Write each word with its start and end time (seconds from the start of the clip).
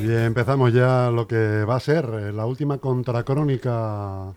Y 0.00 0.10
empezamos 0.10 0.72
ya 0.72 1.10
lo 1.10 1.26
que 1.28 1.64
va 1.64 1.76
a 1.76 1.80
ser 1.80 2.06
eh, 2.06 2.32
la 2.32 2.46
última 2.46 2.78
contracrónica 2.78 4.32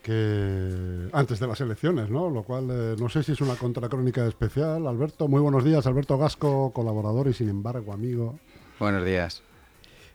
que 0.00 1.08
antes 1.12 1.40
de 1.40 1.46
las 1.46 1.60
elecciones, 1.60 2.08
¿no? 2.08 2.30
Lo 2.30 2.44
cual 2.44 2.68
eh, 2.70 2.96
no 2.98 3.08
sé 3.08 3.22
si 3.22 3.32
es 3.32 3.40
una 3.40 3.56
contracrónica 3.56 4.26
especial. 4.26 4.86
Alberto, 4.86 5.26
muy 5.26 5.40
buenos 5.40 5.64
días. 5.64 5.86
Alberto 5.86 6.18
Gasco, 6.18 6.72
colaborador 6.72 7.28
y 7.28 7.34
sin 7.34 7.48
embargo 7.48 7.92
amigo. 7.92 8.38
Buenos 8.78 9.04
días. 9.04 9.42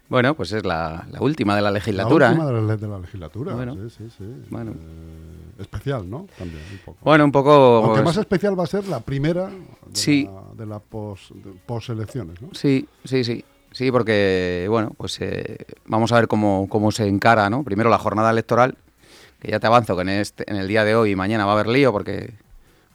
Bueno, 0.07 0.35
pues 0.35 0.53
es 0.53 0.65
la, 0.65 1.05
última 1.19 1.53
de 1.53 1.61
la 1.61 1.71
legislatura. 1.71 2.27
La 2.27 2.45
última 2.45 2.77
de, 2.77 2.87
la, 2.87 2.99
legislatura. 2.99 3.55
Bueno, 3.55 3.75
sí, 3.75 3.89
sí, 3.89 4.09
sí. 4.17 4.43
Bueno. 4.49 4.71
Eh, 4.71 5.61
especial, 5.61 6.09
¿no? 6.09 6.27
También, 6.37 6.63
un 6.71 6.77
poco. 6.85 6.97
Bueno, 7.03 7.25
un 7.25 7.31
poco. 7.33 7.51
Aunque 7.51 8.03
más 8.03 8.15
especial 8.15 8.57
va 8.57 8.63
a 8.63 8.67
ser 8.67 8.87
la 8.87 9.01
primera 9.01 9.47
de 9.47 9.55
sí. 9.91 10.29
la, 10.31 10.55
de 10.55 10.65
la 10.65 10.79
post-elecciones, 10.79 12.41
¿no? 12.41 12.49
Sí, 12.53 12.87
sí, 13.03 13.25
sí. 13.25 13.43
Sí, 13.77 13.91
porque, 13.91 14.65
bueno, 14.71 14.91
pues 14.97 15.21
eh, 15.21 15.55
vamos 15.85 16.11
a 16.11 16.15
ver 16.15 16.27
cómo, 16.27 16.65
cómo 16.67 16.91
se 16.91 17.07
encara, 17.07 17.47
¿no? 17.51 17.63
Primero 17.63 17.91
la 17.91 17.99
jornada 17.99 18.31
electoral, 18.31 18.75
que 19.39 19.51
ya 19.51 19.59
te 19.59 19.67
avanzo 19.67 19.95
que 19.95 20.01
en, 20.01 20.09
este, 20.09 20.51
en 20.51 20.57
el 20.57 20.67
día 20.67 20.83
de 20.83 20.95
hoy 20.95 21.11
y 21.11 21.15
mañana 21.15 21.45
va 21.45 21.51
a 21.51 21.53
haber 21.53 21.67
lío 21.67 21.91
porque 21.91 22.33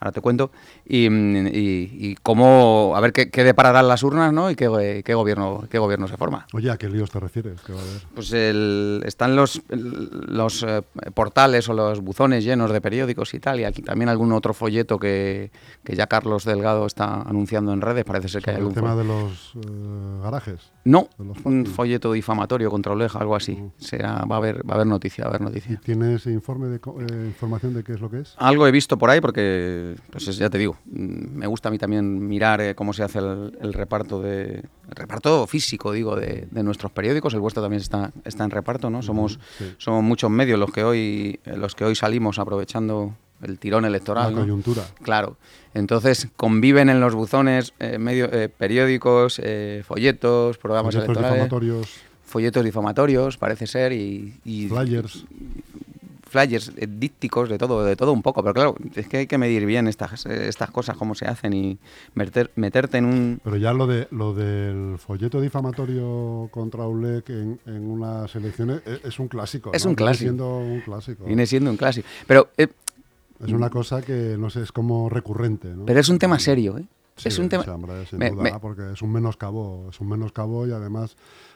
ahora 0.03 0.11
te 0.11 0.21
cuento, 0.21 0.51
y, 0.85 2.15
cómo, 2.15 2.93
a 2.95 2.99
ver 2.99 3.13
qué, 3.13 3.29
qué, 3.29 3.43
depararán 3.43 3.87
las 3.87 4.03
urnas, 4.03 4.33
¿no? 4.33 4.51
Y 4.51 4.55
qué, 4.55 4.67
gobierno 4.67 5.63
qué 5.69 5.77
gobierno 5.77 6.07
se 6.07 6.17
forma. 6.17 6.45
Oye, 6.51 6.69
¿a 6.69 6.77
qué 6.77 6.89
líos 6.89 7.09
te 7.09 7.19
refieres? 7.19 7.61
¿Qué 7.61 7.71
va 7.71 7.79
a 7.79 7.81
haber? 7.81 8.01
Pues 8.13 8.33
están 8.33 9.35
los, 9.35 9.61
los 9.69 10.63
eh, 10.63 10.81
portales 11.13 11.69
o 11.69 11.73
los 11.73 12.01
buzones 12.01 12.43
llenos 12.43 12.71
de 12.71 12.81
periódicos 12.81 13.33
y 13.33 13.39
tal, 13.39 13.61
y 13.61 13.63
aquí 13.63 13.81
también 13.81 14.09
algún 14.09 14.33
otro 14.33 14.53
folleto 14.53 14.99
que, 14.99 15.51
ya 15.85 16.07
Carlos 16.07 16.43
Delgado 16.43 16.85
está 16.85 17.21
anunciando 17.21 17.71
en 17.71 17.81
redes, 17.81 18.03
parece 18.03 18.27
ser 18.27 18.43
que 18.43 18.51
hay 18.51 18.57
algún... 18.57 18.71
¿El 18.71 18.75
tema 18.75 18.95
de 18.95 19.03
los 19.05 19.53
eh, 19.55 20.19
garajes? 20.21 20.71
No, 20.83 21.07
un 21.45 21.65
folleto 21.65 22.11
difamatorio 22.11 22.69
contra 22.69 22.91
Oleja, 22.91 23.19
algo 23.19 23.35
así. 23.35 23.53
Uh. 23.53 23.71
Será, 23.77 24.25
va, 24.25 24.35
a 24.35 24.37
haber, 24.39 24.67
va 24.69 24.73
a 24.73 24.75
haber 24.75 24.87
noticia, 24.87 25.23
va 25.23 25.31
a 25.31 25.35
haber 25.35 25.41
noticia. 25.41 25.79
¿Tienes 25.83 26.25
informe 26.25 26.67
de, 26.67 26.75
eh, 26.75 27.25
información 27.25 27.73
de 27.73 27.83
qué 27.83 27.93
es 27.93 28.01
lo 28.01 28.09
que 28.09 28.19
es? 28.19 28.35
Algo 28.37 28.67
he 28.67 28.71
visto 28.71 28.97
por 28.97 29.09
ahí 29.09 29.21
porque 29.21 29.92
pues 30.11 30.25
ya 30.37 30.49
te 30.49 30.57
digo, 30.57 30.77
mm, 30.85 31.37
me 31.37 31.47
gusta 31.47 31.69
a 31.69 31.71
mí 31.71 31.77
también 31.77 32.27
mirar 32.27 32.61
eh, 32.61 32.75
cómo 32.75 32.93
se 32.93 33.03
hace 33.03 33.19
el, 33.19 33.73
reparto 33.73 34.21
de 34.21 34.63
el 34.89 34.95
reparto 34.95 35.45
físico, 35.47 35.91
digo, 35.91 36.15
de, 36.15 36.47
nuestros 36.51 36.91
periódicos. 36.91 37.33
El 37.33 37.39
vuestro 37.39 37.61
también 37.61 37.81
está, 37.81 38.11
está 38.25 38.43
en 38.43 38.51
reparto, 38.51 38.89
¿no? 38.89 39.01
Somos, 39.01 39.39
somos 39.77 40.03
muchos 40.03 40.29
medios 40.29 40.59
los 40.59 40.71
que 40.71 40.83
hoy 40.83 41.39
eh, 41.45 41.57
los 41.57 41.75
que 41.75 41.85
hoy 41.85 41.95
salimos 41.95 42.39
aprovechando 42.39 43.15
el 43.41 43.59
tirón 43.59 43.85
electoral. 43.85 44.33
La 44.33 44.41
coyuntura. 44.41 44.83
Claro. 45.01 45.37
Entonces 45.73 46.27
conviven 46.35 46.89
en 46.89 46.99
los 46.99 47.13
buzones 47.15 47.73
eh, 47.79 47.97
medio, 47.97 48.29
periódicos, 48.57 49.41
folletos, 49.85 50.57
programas 50.57 50.95
folletos 50.95 51.09
electorales. 51.09 51.43
Difamatorios. 51.43 51.87
Folletos 52.25 52.63
difamatorios, 52.63 53.37
parece 53.37 53.67
ser, 53.67 53.91
y, 53.91 54.39
y 54.43 54.67
flyers 54.67 55.25
flyers 56.33 56.71
eh, 56.75 56.87
dípticos, 56.89 57.47
de 57.47 57.57
todo, 57.57 57.85
de 57.85 57.95
todo 57.95 58.11
un 58.11 58.21
poco. 58.21 58.41
Pero 58.41 58.53
claro, 58.53 58.75
es 58.95 59.07
que 59.07 59.17
hay 59.17 59.27
que 59.27 59.37
medir 59.37 59.65
bien 59.65 59.87
estas, 59.87 60.25
estas 60.25 60.71
cosas, 60.71 60.97
cómo 60.97 61.13
se 61.15 61.25
hacen 61.25 61.53
y 61.53 61.77
meter, 62.15 62.51
meterte 62.55 62.97
en 62.97 63.05
un... 63.05 63.39
Pero 63.43 63.57
ya 63.57 63.71
lo, 63.71 63.85
de, 63.87 64.07
lo 64.11 64.33
del 64.33 64.97
folleto 64.97 65.39
difamatorio 65.39 66.49
contra 66.51 66.87
ULEC 66.87 67.29
en, 67.29 67.59
en 67.67 67.89
unas 67.89 68.35
elecciones 68.35 68.81
e, 68.85 69.07
es, 69.07 69.19
un 69.19 69.27
clásico. 69.27 69.71
Es 69.73 69.85
un 69.85 69.95
clásico. 69.95 70.31
Viene 70.31 70.37
siendo 70.37 70.57
un 70.57 70.81
clásico. 70.81 71.25
Viene 71.25 71.45
siendo 71.45 71.69
un 71.69 71.77
clásico. 71.77 72.07
Pero... 72.27 72.49
Eh, 72.57 72.67
es 73.45 73.51
una 73.51 73.69
cosa 73.69 74.01
que, 74.01 74.37
no 74.39 74.49
sé, 74.49 74.61
es 74.61 74.71
como 74.71 75.09
recurrente. 75.09 75.67
¿no? 75.67 75.85
Pero 75.85 75.99
es 75.99 76.07
un 76.07 76.17
tema 76.17 76.39
serio, 76.39 76.77
¿eh? 76.77 76.85
es 77.23 77.37
un 77.37 77.49
tema... 77.49 77.63
sin 78.09 78.19
duda, 78.19 78.59
porque 78.59 78.93
es 78.93 79.01
un 79.01 79.11
menoscabo, 79.11 79.87
es 79.89 79.99
un 79.99 80.09
menoscabo 80.09 80.65
y 80.65 80.71
además 80.71 81.15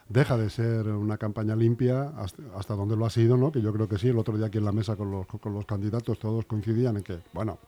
deja 0.10 0.38
de 0.38 0.50
ser 0.50 0.88
una 0.88 1.18
campaña 1.18 1.56
limpia 1.56 2.14
hasta, 2.56 2.76
donde 2.76 2.96
lo 2.96 3.06
ha 3.06 3.10
sido, 3.10 3.38
¿no? 3.38 3.52
Que 3.52 3.62
yo 3.62 3.74
creo 3.74 3.88
que 3.88 3.98
sí. 3.98 4.08
El 4.08 4.18
otro 4.18 4.38
día 4.38 4.48
aquí 4.48 4.58
en 4.58 4.66
la 4.66 4.72
mesa 4.72 4.96
con 4.96 5.12
los, 5.12 5.26
con 5.28 5.54
los 5.54 5.66
candidatos 5.66 6.20
todos 6.20 6.46
coincidían 6.46 6.98
en 6.98 7.04
que, 7.04 7.20
bueno, 7.34 7.60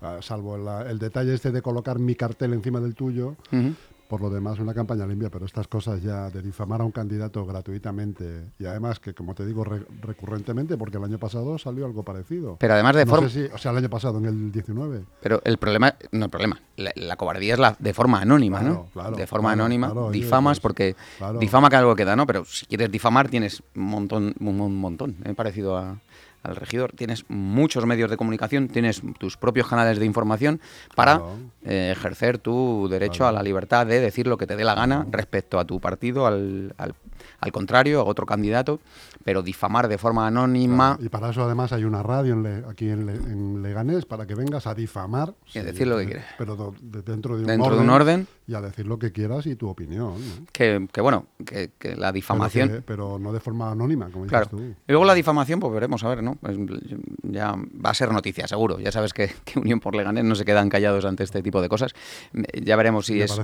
ah, 0.00 0.18
salvo 0.20 0.56
el 0.82 0.98
detalle 0.98 1.34
este 1.34 1.50
de 1.50 1.62
colocar 1.62 1.98
mi 1.98 2.14
cartel 2.14 2.52
encima 2.52 2.80
del 2.80 2.94
tuyo, 2.94 3.36
por 4.10 4.20
lo 4.20 4.28
demás, 4.28 4.58
una 4.58 4.74
campaña 4.74 5.06
limpia, 5.06 5.30
pero 5.30 5.46
estas 5.46 5.68
cosas 5.68 6.02
ya 6.02 6.30
de 6.30 6.42
difamar 6.42 6.80
a 6.80 6.84
un 6.84 6.90
candidato 6.90 7.46
gratuitamente 7.46 8.50
y 8.58 8.66
además 8.66 8.98
que, 8.98 9.14
como 9.14 9.36
te 9.36 9.46
digo, 9.46 9.64
recurrentemente, 9.64 10.76
porque 10.76 10.96
el 10.96 11.04
año 11.04 11.18
pasado 11.18 11.56
salió 11.58 11.86
algo 11.86 12.02
parecido. 12.02 12.56
Pero 12.58 12.74
además 12.74 12.96
de 12.96 13.06
forma... 13.06 13.28
o 13.28 13.58
sea, 13.58 13.70
el 13.70 13.76
año 13.78 13.88
pasado, 13.88 14.18
en 14.18 14.24
el 14.24 14.50
19. 14.50 15.04
Pero 15.22 15.40
el 15.44 15.58
problema, 15.58 15.94
no 16.10 16.24
el 16.24 16.30
problema, 16.30 16.60
la, 16.76 17.16
cobardía 17.16 17.54
es 17.54 17.60
la 17.60 17.76
de 17.78 17.94
forma 17.94 18.20
anónima, 18.20 18.60
¿no? 18.62 18.86
Claro, 18.92 19.16
de 19.16 19.28
forma 19.28 19.52
anónima, 19.52 19.94
difamas 20.10 20.58
pues, 20.58 20.60
porque 20.60 20.96
difama 21.38 21.70
que 21.70 21.76
algo 21.76 21.94
queda, 21.94 22.16
¿no? 22.16 22.26
Pero 22.26 22.44
si 22.44 22.66
quieres 22.66 22.90
difamar 22.90 23.28
tienes 23.28 23.62
un 23.76 23.84
montón, 23.84 24.34
un, 24.40 24.76
montón, 24.76 25.18
he 25.24 25.34
parecido 25.34 25.76
a 25.76 25.98
al 26.42 26.56
regidor, 26.56 26.92
tienes 26.92 27.24
muchos 27.28 27.84
medios 27.86 28.10
de 28.10 28.16
comunicación, 28.16 28.68
tienes 28.68 29.02
tus 29.18 29.36
propios 29.36 29.68
canales 29.68 29.98
de 29.98 30.06
información 30.06 30.60
para 30.94 31.20
eh, 31.64 31.90
ejercer 31.92 32.38
tu 32.38 32.88
derecho 32.88 33.26
a 33.26 33.32
la 33.32 33.42
libertad 33.42 33.86
de 33.86 34.00
decir 34.00 34.26
lo 34.26 34.38
que 34.38 34.46
te 34.46 34.56
dé 34.56 34.64
la 34.64 34.74
gana 34.74 35.06
respecto 35.10 35.58
a 35.58 35.64
tu 35.64 35.80
partido, 35.80 36.26
al, 36.26 36.74
al, 36.78 36.94
al 37.40 37.52
contrario, 37.52 38.00
a 38.00 38.04
otro 38.04 38.26
candidato, 38.26 38.80
pero 39.24 39.42
difamar 39.42 39.88
de 39.88 39.98
forma 39.98 40.26
anónima. 40.26 40.98
Y 41.00 41.08
para 41.08 41.30
eso 41.30 41.44
además 41.44 41.72
hay 41.72 41.84
una 41.84 42.02
radio 42.02 42.36
aquí 42.68 42.88
en, 42.88 43.62
Leganés 43.62 44.06
para 44.06 44.26
que 44.26 44.34
vengas 44.34 44.66
a 44.66 44.74
difamar. 44.74 45.34
Y 45.54 45.60
decir 45.60 45.86
lo 45.86 45.98
que 45.98 46.06
quieres. 46.06 46.24
Pero 46.38 46.74
dentro, 46.80 47.36
de 47.36 47.42
un, 47.42 47.46
dentro 47.46 47.66
orden, 47.66 47.78
de 47.78 47.84
un 47.84 47.90
orden. 47.90 48.26
Y 48.46 48.54
a 48.54 48.60
decir 48.60 48.86
lo 48.86 48.98
que 48.98 49.12
quieras 49.12 49.46
y 49.46 49.54
tu 49.54 49.68
opinión. 49.68 50.14
Que, 50.52 50.88
bueno, 51.00 51.26
que, 51.44 51.70
la 51.96 52.12
difamación. 52.12 52.82
Pero, 52.86 53.18
no 53.18 53.32
de 53.32 53.40
forma 53.40 53.70
anónima, 53.70 54.10
como 54.10 54.24
dices 54.24 54.48
tú. 54.48 54.58
Y 54.58 54.74
luego 54.88 55.04
la 55.04 55.14
difamación, 55.14 55.60
pues 55.60 55.72
veremos, 55.72 56.02
a 56.02 56.08
ver, 56.08 56.22
¿no? 56.22 56.36
Pues 56.36 56.56
ya 57.22 57.54
va 57.54 57.90
a 57.90 57.94
ser 57.94 58.12
noticia, 58.12 58.48
seguro. 58.48 58.80
Ya 58.80 58.92
sabes 58.92 59.12
que, 59.12 59.30
Unión 59.56 59.80
por 59.80 59.94
Leganés 59.94 60.24
no 60.24 60.34
se 60.34 60.44
quedan 60.44 60.68
callados 60.68 61.04
ante 61.04 61.24
este 61.24 61.42
tipo 61.42 61.60
de 61.60 61.68
cosas. 61.68 61.92
Ya 62.60 62.76
veremos 62.76 63.06
si 63.06 63.20
es 63.20 63.40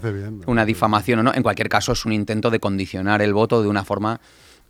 una 0.47 0.64
difamación 0.64 1.20
o 1.20 1.22
no. 1.22 1.34
En 1.34 1.43
cualquier 1.43 1.69
caso, 1.69 1.93
es 1.93 2.04
un 2.04 2.12
intento 2.12 2.50
de 2.50 2.60
condicionar 2.60 3.22
el 3.22 3.34
voto 3.34 3.62
de 3.66 3.71
una 3.71 3.84
forma 3.84 4.21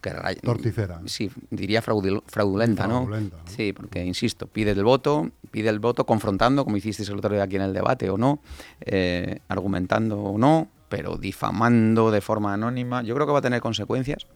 que 0.01 0.11
torticera. 0.43 1.01
Sí, 1.07 1.31
diría 1.51 1.83
fraudulenta, 1.83 2.87
¿no? 2.87 3.09
Sí, 3.47 3.73
porque 3.73 4.05
insisto, 4.05 4.47
pide 4.47 4.73
el 4.73 4.85
voto, 4.85 5.31
pide 5.51 5.69
el 5.69 5.79
voto 5.79 6.05
confrontando, 6.05 6.65
como 6.65 6.77
hicisteis 6.77 7.09
el 7.09 7.19
otro 7.19 7.35
día 7.35 7.45
aquí 7.45 7.57
en 7.57 7.63
el 7.63 7.73
debate 7.73 8.11
o 8.11 8.19
no, 8.19 8.41
eh, 8.81 9.41
argumentando 9.49 10.21
o 10.21 10.39
no, 10.39 10.69
pero 10.89 11.17
difamando 11.17 12.11
de 12.11 12.21
forma 12.21 12.53
anónima. 12.53 13.03
Yo 13.03 13.15
creo 13.15 13.27
que 13.27 13.33
va 13.33 13.39
a 13.39 13.43
tener 13.43 13.61
consecuencias. 13.61 14.27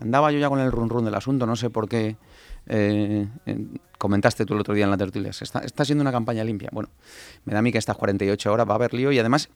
Andaba 0.00 0.30
yo 0.30 0.38
ya 0.38 0.48
con 0.48 0.60
el 0.60 0.70
run 0.72 0.90
run 0.90 1.04
del 1.04 1.14
asunto, 1.14 1.46
no 1.46 1.56
sé 1.56 1.70
por 1.70 1.88
qué 1.88 2.16
eh, 2.66 3.28
comentaste 3.98 4.44
tú 4.44 4.54
el 4.54 4.60
otro 4.60 4.74
día 4.74 4.84
en 4.84 4.90
la 4.90 4.98
tertulia. 4.98 5.30
Está, 5.30 5.60
está 5.60 5.84
siendo 5.84 6.02
una 6.02 6.12
campaña 6.12 6.44
limpia. 6.44 6.68
Bueno, 6.72 6.90
me 7.44 7.52
da 7.52 7.60
a 7.60 7.62
mí 7.62 7.72
que 7.72 7.78
estas 7.78 7.96
48 7.96 8.52
horas 8.52 8.68
va 8.68 8.72
a 8.72 8.74
haber 8.76 8.92
lío 8.92 9.12
y 9.12 9.18
además 9.18 9.48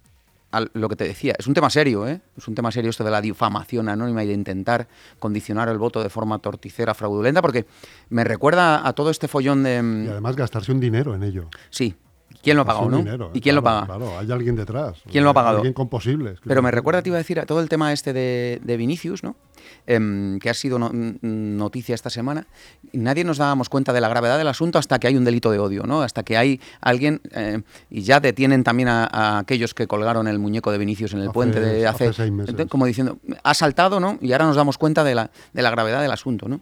lo 0.72 0.88
que 0.88 0.96
te 0.96 1.04
decía, 1.04 1.34
es 1.38 1.46
un 1.46 1.54
tema 1.54 1.70
serio, 1.70 2.06
¿eh? 2.06 2.20
Es 2.36 2.48
un 2.48 2.54
tema 2.54 2.72
serio 2.72 2.90
esto 2.90 3.04
de 3.04 3.10
la 3.10 3.20
difamación 3.20 3.88
anónima 3.88 4.24
y 4.24 4.26
de 4.26 4.32
intentar 4.32 4.88
condicionar 5.18 5.68
el 5.68 5.78
voto 5.78 6.02
de 6.02 6.10
forma 6.10 6.38
torticera, 6.38 6.94
fraudulenta, 6.94 7.40
porque 7.40 7.66
me 8.08 8.24
recuerda 8.24 8.86
a 8.86 8.92
todo 8.92 9.10
este 9.10 9.28
follón 9.28 9.62
de... 9.62 9.80
Mm, 9.82 10.04
y 10.06 10.08
además 10.08 10.36
gastarse 10.36 10.72
un 10.72 10.80
dinero 10.80 11.14
en 11.14 11.22
ello. 11.22 11.48
Sí, 11.70 11.94
¿Quién 12.42 12.56
lo 12.56 12.62
ha 12.62 12.64
pagado, 12.64 12.88
no? 12.88 13.30
¿Y 13.34 13.40
quién 13.40 13.54
lo 13.54 13.62
paga? 13.62 13.86
Claro, 13.86 14.18
hay 14.18 14.30
alguien 14.30 14.56
detrás. 14.56 14.98
¿Quién 15.10 15.24
lo 15.24 15.30
ha 15.30 15.34
pagado? 15.34 15.58
Alguien 15.58 15.74
con 15.74 15.88
posibles. 15.88 16.38
Pero 16.44 16.62
me 16.62 16.70
recuerda, 16.70 17.02
te 17.02 17.10
iba 17.10 17.16
a 17.16 17.18
decir, 17.18 17.38
a 17.38 17.46
todo 17.46 17.60
el 17.60 17.68
tema 17.68 17.92
este 17.92 18.12
de, 18.12 18.76
Vinicius, 18.76 19.22
¿no? 19.22 19.36
Em, 19.86 20.38
que 20.38 20.48
ha 20.48 20.54
sido 20.54 20.78
noticia 20.78 21.94
esta 21.94 22.08
semana. 22.08 22.46
Nadie 22.92 23.24
nos 23.24 23.38
dábamos 23.38 23.68
cuenta 23.68 23.92
de 23.92 24.00
la 24.00 24.08
gravedad 24.08 24.38
del 24.38 24.48
asunto 24.48 24.78
hasta 24.78 24.98
que 24.98 25.06
hay 25.06 25.16
un 25.16 25.24
delito 25.24 25.50
de 25.50 25.58
odio, 25.58 25.84
¿no? 25.84 26.02
Hasta 26.02 26.22
que 26.22 26.36
hay 26.36 26.60
alguien, 26.80 27.20
eh, 27.32 27.62
y 27.90 28.02
ya 28.02 28.20
detienen 28.20 28.64
también 28.64 28.88
a, 28.88 29.38
aquellos 29.38 29.74
que 29.74 29.86
colgaron 29.86 30.26
el 30.28 30.38
muñeco 30.38 30.72
de 30.72 30.78
Vinicius 30.78 31.12
en 31.12 31.20
el 31.20 31.30
puente 31.30 31.60
de 31.60 31.86
hace, 31.86 32.12
seis 32.12 32.32
meses. 32.32 32.54
Como 32.68 32.86
diciendo, 32.86 33.18
ha 33.42 33.54
saltado, 33.54 34.00
¿no? 34.00 34.18
Y 34.20 34.32
ahora 34.32 34.46
nos 34.46 34.56
damos 34.56 34.78
cuenta 34.78 35.04
de 35.04 35.14
la, 35.14 35.30
de 35.52 35.62
la 35.62 35.70
gravedad 35.70 36.00
del 36.00 36.12
asunto, 36.12 36.48
¿no? 36.48 36.60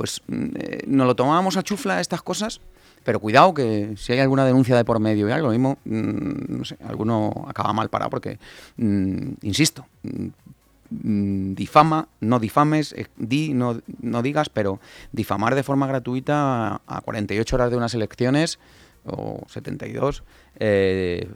Pues 0.00 0.22
mm, 0.28 0.44
eh, 0.56 0.82
nos 0.86 1.06
lo 1.06 1.14
tomábamos 1.14 1.58
a 1.58 1.62
chufla 1.62 2.00
estas 2.00 2.22
cosas 2.22 2.62
pero 3.04 3.20
cuidado 3.20 3.52
que 3.52 3.94
si 3.98 4.14
hay 4.14 4.20
alguna 4.20 4.46
denuncia 4.46 4.74
de 4.74 4.84
por 4.84 4.98
medio 4.98 5.28
y 5.28 5.32
algo, 5.32 5.50
mismo, 5.50 5.76
mm, 5.84 6.56
no 6.58 6.64
sé, 6.64 6.78
alguno 6.86 7.44
acaba 7.46 7.74
mal 7.74 7.90
parado 7.90 8.08
porque, 8.08 8.38
mm, 8.78 9.32
insisto, 9.42 9.86
difama, 10.90 12.08
no 12.20 12.38
difames, 12.38 12.94
eh, 12.94 13.08
di, 13.16 13.52
no, 13.52 13.80
no 14.00 14.22
digas, 14.22 14.48
pero 14.48 14.80
difamar 15.12 15.54
de 15.54 15.62
forma 15.62 15.86
gratuita 15.86 16.80
a 16.86 17.00
48 17.02 17.56
horas 17.56 17.70
de 17.70 17.76
unas 17.76 17.94
elecciones 17.94 18.58
o 19.04 19.42
72, 19.48 20.22
eh, 20.58 21.28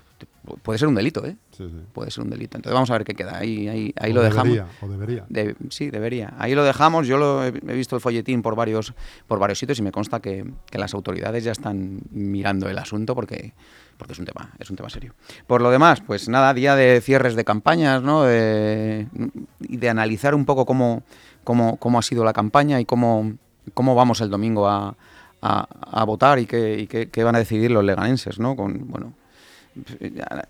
puede 0.63 0.79
ser 0.79 0.89
un 0.89 0.95
delito, 0.95 1.25
¿eh? 1.25 1.37
Sí, 1.51 1.65
sí. 1.69 1.81
Puede 1.93 2.11
ser 2.11 2.25
un 2.25 2.31
delito. 2.31 2.57
Entonces 2.57 2.75
vamos 2.75 2.91
a 2.91 2.95
ver 2.95 3.05
qué 3.05 3.15
queda. 3.15 3.39
Ahí, 3.39 3.69
ahí, 3.69 3.95
ahí 3.99 4.13
lo 4.13 4.23
dejamos. 4.23 4.59
O 4.81 4.89
debería. 4.89 5.27
sí, 5.71 5.91
debería. 5.91 6.35
Ahí 6.39 6.55
lo 6.55 6.65
dejamos. 6.65 7.07
Yo 7.07 7.19
lo 7.19 7.45
he, 7.45 7.51
visto 7.51 7.97
el 7.97 8.03
folletín 8.03 8.43
por 8.43 8.57
varios, 8.57 8.95
por 9.27 9.39
varios 9.39 9.59
sitios 9.59 9.79
y 9.79 9.83
me 9.83 9.93
consta 9.93 10.21
que, 10.21 10.45
que, 10.71 10.79
las 10.79 10.95
autoridades 10.95 11.45
ya 11.45 11.53
están 11.53 12.01
mirando 12.11 12.69
el 12.69 12.79
asunto 12.79 13.15
porque, 13.15 13.55
porque 13.97 14.13
es 14.13 14.19
un 14.19 14.25
tema, 14.25 14.53
es 14.59 14.71
un 14.71 14.77
tema 14.77 14.91
serio. 14.91 15.15
Por 15.47 15.63
lo 15.63 15.71
demás, 15.71 16.01
pues 16.01 16.29
nada, 16.29 16.53
día 16.55 16.77
de 16.77 17.01
cierres 17.01 17.35
de 17.35 17.45
campañas, 17.45 18.03
¿no? 18.03 18.25
De, 18.25 19.07
de 19.59 19.89
analizar 19.89 20.35
un 20.35 20.45
poco 20.45 20.67
cómo, 20.67 21.03
cómo, 21.45 21.77
cómo 21.79 21.99
ha 21.99 22.03
sido 22.03 22.25
la 22.25 22.33
campaña 22.33 22.81
y 22.81 22.85
cómo, 22.85 23.35
cómo 23.73 23.95
vamos 23.95 24.21
el 24.21 24.31
domingo 24.31 24.69
a 24.69 24.97
a, 25.45 26.05
votar 26.05 26.39
y 26.39 26.47
qué, 26.47 27.25
van 27.25 27.37
a 27.37 27.39
decidir 27.39 27.71
los 27.71 27.85
leganenses, 27.85 28.39
¿no? 28.39 28.57
Con, 28.57 28.89
bueno, 28.89 29.13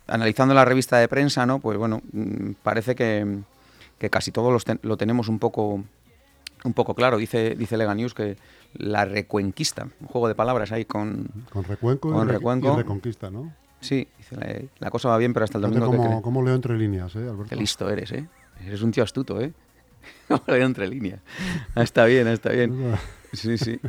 analizando 0.06 0.54
la 0.54 0.64
revista 0.64 0.98
de 0.98 1.08
prensa, 1.08 1.46
¿no? 1.46 1.58
Pues 1.58 1.78
bueno, 1.78 2.02
mm, 2.12 2.52
parece 2.62 2.94
que, 2.94 3.42
casi 4.10 4.32
todo 4.32 4.56
lo 4.82 4.96
tenemos 4.96 5.28
un 5.28 5.38
poco 5.38 5.82
un 6.64 6.72
poco 6.72 6.94
claro. 6.94 7.18
Dice, 7.18 7.54
dice 7.54 7.76
Lega 7.76 7.94
News 7.94 8.14
que 8.14 8.36
la 8.74 9.04
recuenquista, 9.04 9.86
un 10.00 10.08
juego 10.08 10.28
de 10.28 10.34
palabras 10.34 10.72
ahí 10.72 10.84
con... 10.84 11.28
Con 11.50 11.64
recuenco, 11.64 12.24
y, 12.24 12.76
reconquista, 12.76 13.30
¿no? 13.30 13.52
Sí, 13.80 14.08
dice, 14.18 14.68
la, 14.78 14.90
cosa 14.90 15.10
va 15.10 15.18
bien, 15.18 15.32
pero 15.32 15.44
hasta 15.44 15.58
el 15.58 15.62
domingo... 15.62 15.86
Como, 15.86 16.22
como 16.22 16.42
leo 16.42 16.54
entre 16.54 16.76
líneas, 16.76 17.14
¿eh, 17.14 17.20
Alberto? 17.20 17.46
Qué 17.50 17.56
listo 17.56 17.88
eres, 17.88 18.10
¿eh? 18.12 18.26
Eres 18.66 18.82
un 18.82 18.90
tío 18.90 19.04
astuto, 19.04 19.40
¿eh? 19.40 19.52
leo 20.46 20.66
entre 20.66 20.88
líneas. 20.88 21.20
Está 21.76 22.06
bien, 22.06 22.26
está 22.28 22.50
bien. 22.50 22.96
Sí, 23.34 23.58
sí. 23.58 23.80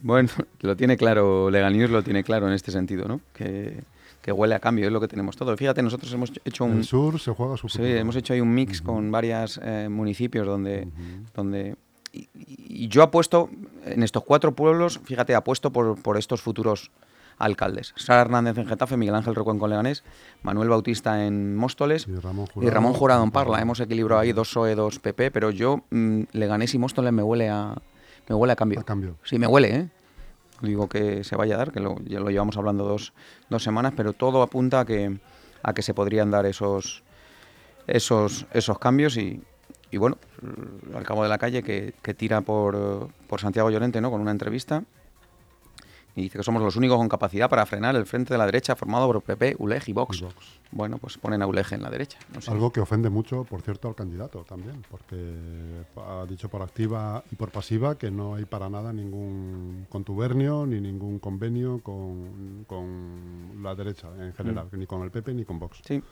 Bueno, 0.00 0.28
lo 0.58 0.76
tiene 0.76 0.96
claro, 0.96 1.50
Legal 1.50 1.72
News 1.72 1.88
lo 1.88 2.02
tiene 2.02 2.24
claro 2.24 2.48
en 2.48 2.52
este 2.52 2.72
sentido, 2.72 3.06
¿no? 3.06 3.20
Que, 3.32 3.84
huele 4.32 4.54
a 4.54 4.60
cambio, 4.60 4.86
es 4.86 4.92
lo 4.92 5.00
que 5.00 5.08
tenemos 5.08 5.36
todo. 5.36 5.56
Fíjate, 5.56 5.82
nosotros 5.82 6.12
hemos 6.12 6.32
hecho 6.44 6.64
un... 6.64 6.78
El 6.78 6.84
sur 6.84 7.18
se 7.18 7.32
juega 7.32 7.56
su 7.56 7.68
Sí, 7.68 7.82
hemos 7.82 8.16
hecho 8.16 8.32
ahí 8.32 8.40
un 8.40 8.54
mix 8.54 8.82
con 8.82 9.10
varios 9.10 9.60
eh, 9.62 9.88
municipios 9.90 10.46
donde... 10.46 10.88
donde 11.34 11.76
y, 12.12 12.88
yo 12.88 13.02
apuesto, 13.02 13.50
en 13.84 14.02
estos 14.02 14.24
cuatro 14.24 14.54
pueblos, 14.54 15.00
fíjate, 15.04 15.34
apuesto 15.34 15.70
por, 15.70 16.00
por 16.00 16.16
estos 16.16 16.40
futuros 16.40 16.90
alcaldes. 17.38 17.94
Sara 17.96 18.22
Hernández 18.22 18.58
en 18.58 18.66
Getafe, 18.66 18.96
Miguel 18.96 19.14
Ángel 19.14 19.34
Recuenco 19.34 19.66
en 19.66 19.70
Leganés, 19.70 20.04
Manuel 20.42 20.68
Bautista 20.68 21.24
en 21.24 21.56
Móstoles 21.56 22.06
y 22.08 22.14
Ramón 22.70 22.94
Jurado, 22.94 23.22
en 23.22 23.30
Parla. 23.30 23.60
Hemos 23.60 23.80
equilibrado 23.80 24.20
ahí 24.20 24.32
dos 24.32 24.50
SOE, 24.50 24.74
dos 24.74 24.98
PP, 24.98 25.30
pero 25.30 25.50
yo 25.50 25.84
mm, 25.90 26.22
Leganés 26.32 26.74
y 26.74 26.78
Móstoles 26.78 27.12
me 27.12 27.22
huele 27.22 27.48
a, 27.48 27.76
me 28.28 28.34
huele 28.34 28.52
a 28.52 28.56
cambio. 28.56 28.84
cambio. 28.84 29.16
Sí, 29.22 29.38
me 29.38 29.46
huele, 29.46 29.76
¿eh? 29.76 29.88
Digo 30.60 30.88
que 30.88 31.22
se 31.24 31.36
vaya 31.36 31.54
a 31.54 31.58
dar, 31.58 31.72
que 31.72 31.80
lo, 31.80 31.96
lo 32.04 32.30
llevamos 32.30 32.56
hablando 32.56 32.84
dos, 32.84 33.12
dos 33.48 33.62
semanas, 33.62 33.92
pero 33.96 34.12
todo 34.12 34.42
apunta 34.42 34.80
a 34.80 34.84
que, 34.84 35.18
a 35.62 35.72
que 35.72 35.82
se 35.82 35.94
podrían 35.94 36.30
dar 36.30 36.46
esos, 36.46 37.02
esos, 37.86 38.46
esos 38.52 38.78
cambios 38.78 39.16
y, 39.16 39.40
y 39.90 39.96
bueno, 39.98 40.18
al 40.94 41.04
cabo 41.04 41.22
de 41.22 41.28
la 41.28 41.38
calle 41.38 41.62
que, 41.62 41.94
que 42.02 42.14
tira 42.14 42.40
por, 42.40 43.08
por 43.28 43.40
Santiago 43.40 43.70
Llorente 43.70 44.00
¿no? 44.00 44.10
con 44.10 44.20
una 44.20 44.32
entrevista 44.32 44.82
y 46.18 46.22
dice 46.22 46.38
que 46.38 46.44
somos 46.44 46.60
los 46.60 46.74
únicos 46.74 46.96
con 46.96 47.08
capacidad 47.08 47.48
para 47.48 47.64
frenar 47.64 47.94
el 47.94 48.04
frente 48.04 48.34
de 48.34 48.38
la 48.38 48.46
derecha 48.46 48.74
formado 48.74 49.06
por 49.06 49.22
PP, 49.22 49.54
ULEG 49.58 49.88
y 49.88 49.92
Vox. 49.92 50.24
Bueno, 50.72 50.98
pues 50.98 51.16
ponen 51.16 51.42
a 51.42 51.46
ULEG 51.46 51.74
en 51.74 51.82
la 51.82 51.90
derecha. 51.90 52.18
Algo 52.48 52.72
que 52.72 52.80
ofende 52.80 53.08
mucho, 53.08 53.44
por 53.44 53.62
cierto, 53.62 53.86
al 53.86 53.94
candidato 53.94 54.44
también, 54.44 54.84
porque 54.90 55.16
ha 55.96 56.26
dicho 56.28 56.48
por 56.48 56.62
activa 56.62 57.22
y 57.30 57.36
por 57.36 57.50
pasiva 57.50 57.96
que 57.96 58.10
no 58.10 58.34
hay 58.34 58.46
para 58.46 58.68
nada 58.68 58.92
ningún 58.92 59.86
contubernio 59.88 60.66
ni 60.66 60.80
ningún 60.80 61.20
convenio 61.20 61.80
con, 61.82 62.66
la 63.62 63.74
derecha 63.76 64.08
en 64.18 64.32
general, 64.34 64.68
mm. 64.72 64.78
ni 64.78 64.86
con 64.86 65.02
el 65.02 65.10
PP 65.10 65.34
ni 65.34 65.44
con 65.44 65.60
Vox. 65.60 65.78
Sí, 65.86 66.02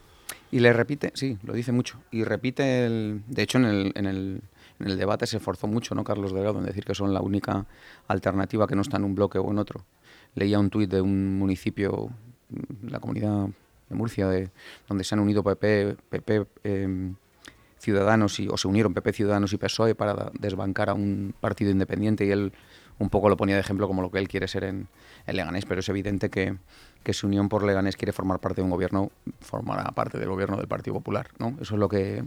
y 0.53 0.61
le 0.61 0.73
repite, 0.73 1.11
sí, 1.15 1.37
lo 1.43 1.53
dice 1.53 1.73
mucho, 1.73 1.99
y 2.13 2.23
repite, 2.23 2.87
el, 2.87 3.23
de 3.27 3.43
hecho, 3.43 3.59
en 3.59 3.65
el, 3.65 3.93
en 3.97 4.07
el 4.07 4.43
en 4.79 4.89
el 4.89 4.99
debate 4.99 5.27
se 5.27 5.39
esforzó 5.39 5.67
mucho, 5.67 5.95
¿no, 5.95 6.05
Carlos 6.05 6.33
Delgado, 6.33 6.59
en 6.59 6.67
decir 6.67 6.85
que 6.85 6.95
son 6.95 7.15
la 7.15 7.21
única 7.21 7.67
alternativa 8.09 8.67
que 8.67 8.77
no 8.77 8.83
está 8.83 8.97
en 8.97 9.05
un 9.05 9.15
bloque 9.15 9.39
o 9.39 9.51
en 9.51 9.59
otro 9.59 9.85
leía 10.37 10.61
un 10.61 10.71
tuit 10.71 10.89
de 10.89 11.01
un 11.01 11.39
municipio, 11.39 12.11
mm, 12.51 12.89
la 12.89 13.01
comunidad 13.01 13.49
de 13.89 13.97
Murcia, 13.97 14.29
de, 14.29 14.51
donde 14.87 15.03
se 15.03 15.15
han 15.15 15.21
unido 15.21 15.43
PP, 15.43 15.97
em, 16.63 17.17
Ciudadanos 17.79 18.41
y, 18.41 18.49
o 18.49 18.57
se 18.57 18.69
unieron 18.69 18.95
PP 18.95 19.13
Ciudadanos 19.13 19.53
y 19.53 19.59
PSOE 19.59 19.95
para 19.95 20.31
desbancar 20.39 20.89
a 20.89 20.95
un 20.95 21.35
partido 21.41 21.71
independiente 21.71 22.25
y 22.25 22.31
él 22.31 22.53
un 22.99 23.11
poco 23.11 23.29
lo 23.29 23.37
ponía 23.37 23.55
de 23.55 23.61
ejemplo 23.61 23.87
como 23.87 24.01
lo 24.01 24.11
que 24.11 24.19
él 24.19 24.29
quiere 24.29 24.49
ser 24.49 24.65
en, 24.65 24.89
en 25.27 25.37
Leganés, 25.37 25.67
pero 25.67 25.81
es 25.81 25.89
evidente 25.89 26.31
que, 26.31 26.57
que 27.03 27.13
su 27.13 27.27
unión 27.27 27.49
por 27.49 27.63
Leganés 27.65 27.97
quiere 27.97 28.13
formar 28.13 28.41
parte 28.41 28.63
de 28.63 28.65
un 28.65 28.71
gobierno, 28.71 29.11
formará 29.41 29.85
parte 29.93 30.19
del 30.19 30.29
gobierno 30.29 30.57
del 30.57 30.67
Partido 30.67 30.95
Popular, 30.95 31.29
¿no? 31.39 31.57
Eso 31.61 31.75
es 31.75 31.79
lo 31.81 31.89
que, 31.89 32.25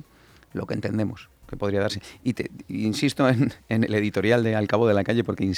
lo 0.54 0.68
que 0.68 0.76
entendemos 0.76 1.30
que 1.50 1.58
podría 1.58 1.82
darse. 1.82 2.02
Y 2.24 2.34
te, 2.34 2.52
insisto 2.68 3.28
en, 3.28 3.54
el 3.68 3.94
editorial 3.94 4.44
de 4.44 4.56
Al 4.56 4.68
Cabo 4.68 4.88
de 4.88 4.94
la 4.94 5.04
Calle 5.04 5.24
porque 5.24 5.52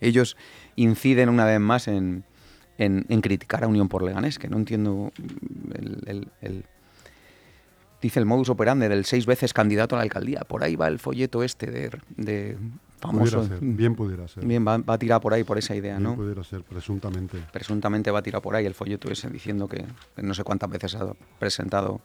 ellos 0.00 0.36
inciden 0.76 1.28
una 1.28 1.44
vez 1.44 1.60
más 1.60 1.88
en, 1.88 2.24
en, 2.78 3.20
criticar 3.20 3.64
a 3.64 3.68
Unión 3.68 3.88
por 3.88 4.02
Leganés, 4.02 4.38
que 4.38 4.48
no 4.48 4.56
entiendo 4.56 5.12
el, 5.74 6.64
dice 8.00 8.20
el 8.20 8.26
modus 8.26 8.48
operandi 8.48 8.88
del 8.88 9.04
seis 9.04 9.26
veces 9.26 9.52
candidato 9.52 9.96
a 9.96 9.98
la 9.98 10.02
alcaldía. 10.04 10.40
Por 10.40 10.64
ahí 10.64 10.76
va 10.76 10.88
el 10.88 10.98
folleto 10.98 11.42
este 11.42 11.70
de, 11.70 11.90
de 12.16 12.56
famoso. 13.00 13.46
bien 13.60 13.94
pudiera 13.94 14.26
ser. 14.28 14.44
Bien, 14.44 14.66
va, 14.66 14.82
a 14.86 14.98
tirar 14.98 15.20
por 15.20 15.34
ahí 15.34 15.44
por 15.44 15.58
esa 15.58 15.74
idea, 15.74 15.96
bien 15.96 16.04
¿no? 16.04 16.16
pudiera 16.16 16.42
ser, 16.44 16.62
presuntamente. 16.62 17.38
Presuntamente 17.52 18.10
va 18.10 18.20
a 18.20 18.22
tirar 18.22 18.40
por 18.40 18.56
ahí 18.56 18.64
el 18.66 18.74
folleto 18.74 19.10
ese 19.10 19.28
diciendo 19.28 19.68
que 19.68 19.84
no 20.16 20.34
sé 20.34 20.44
cuántas 20.44 20.70
veces 20.70 20.94
ha 20.94 21.12
presentado 21.38 22.00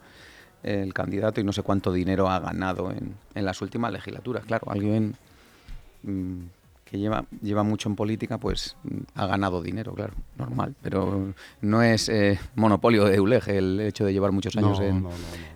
el 0.63 0.93
candidato 0.93 1.41
y 1.41 1.43
no 1.43 1.53
sé 1.53 1.62
cuánto 1.62 1.91
dinero 1.91 2.29
ha 2.29 2.39
ganado 2.39 2.91
en, 2.91 3.15
en 3.36 3.46
las 3.46 3.62
últimas 3.62 3.91
legislaturas. 3.91 4.46
Claro, 4.46 4.72
alguien 4.72 5.15
mm, 6.03 6.43
que 6.94 7.00
lleva, 7.00 7.26
lleva 7.42 7.64
mucho 7.64 7.90
en 7.90 7.96
política, 7.96 8.38
pues 8.38 8.76
mm, 8.84 8.98
ha 9.16 9.26
ganado 9.26 9.64
dinero, 9.64 9.96
claro, 9.96 10.14
normal. 10.38 10.76
Pero 10.84 11.34
no 11.60 11.82
es 11.82 12.08
eh, 12.08 12.40
monopolio 12.54 13.06
de 13.06 13.20
ULEG 13.20 13.50
el 13.50 13.80
hecho 13.80 14.06
de 14.06 14.14
llevar 14.14 14.32
muchos 14.32 14.56
años 14.58 14.80
en, 14.80 15.04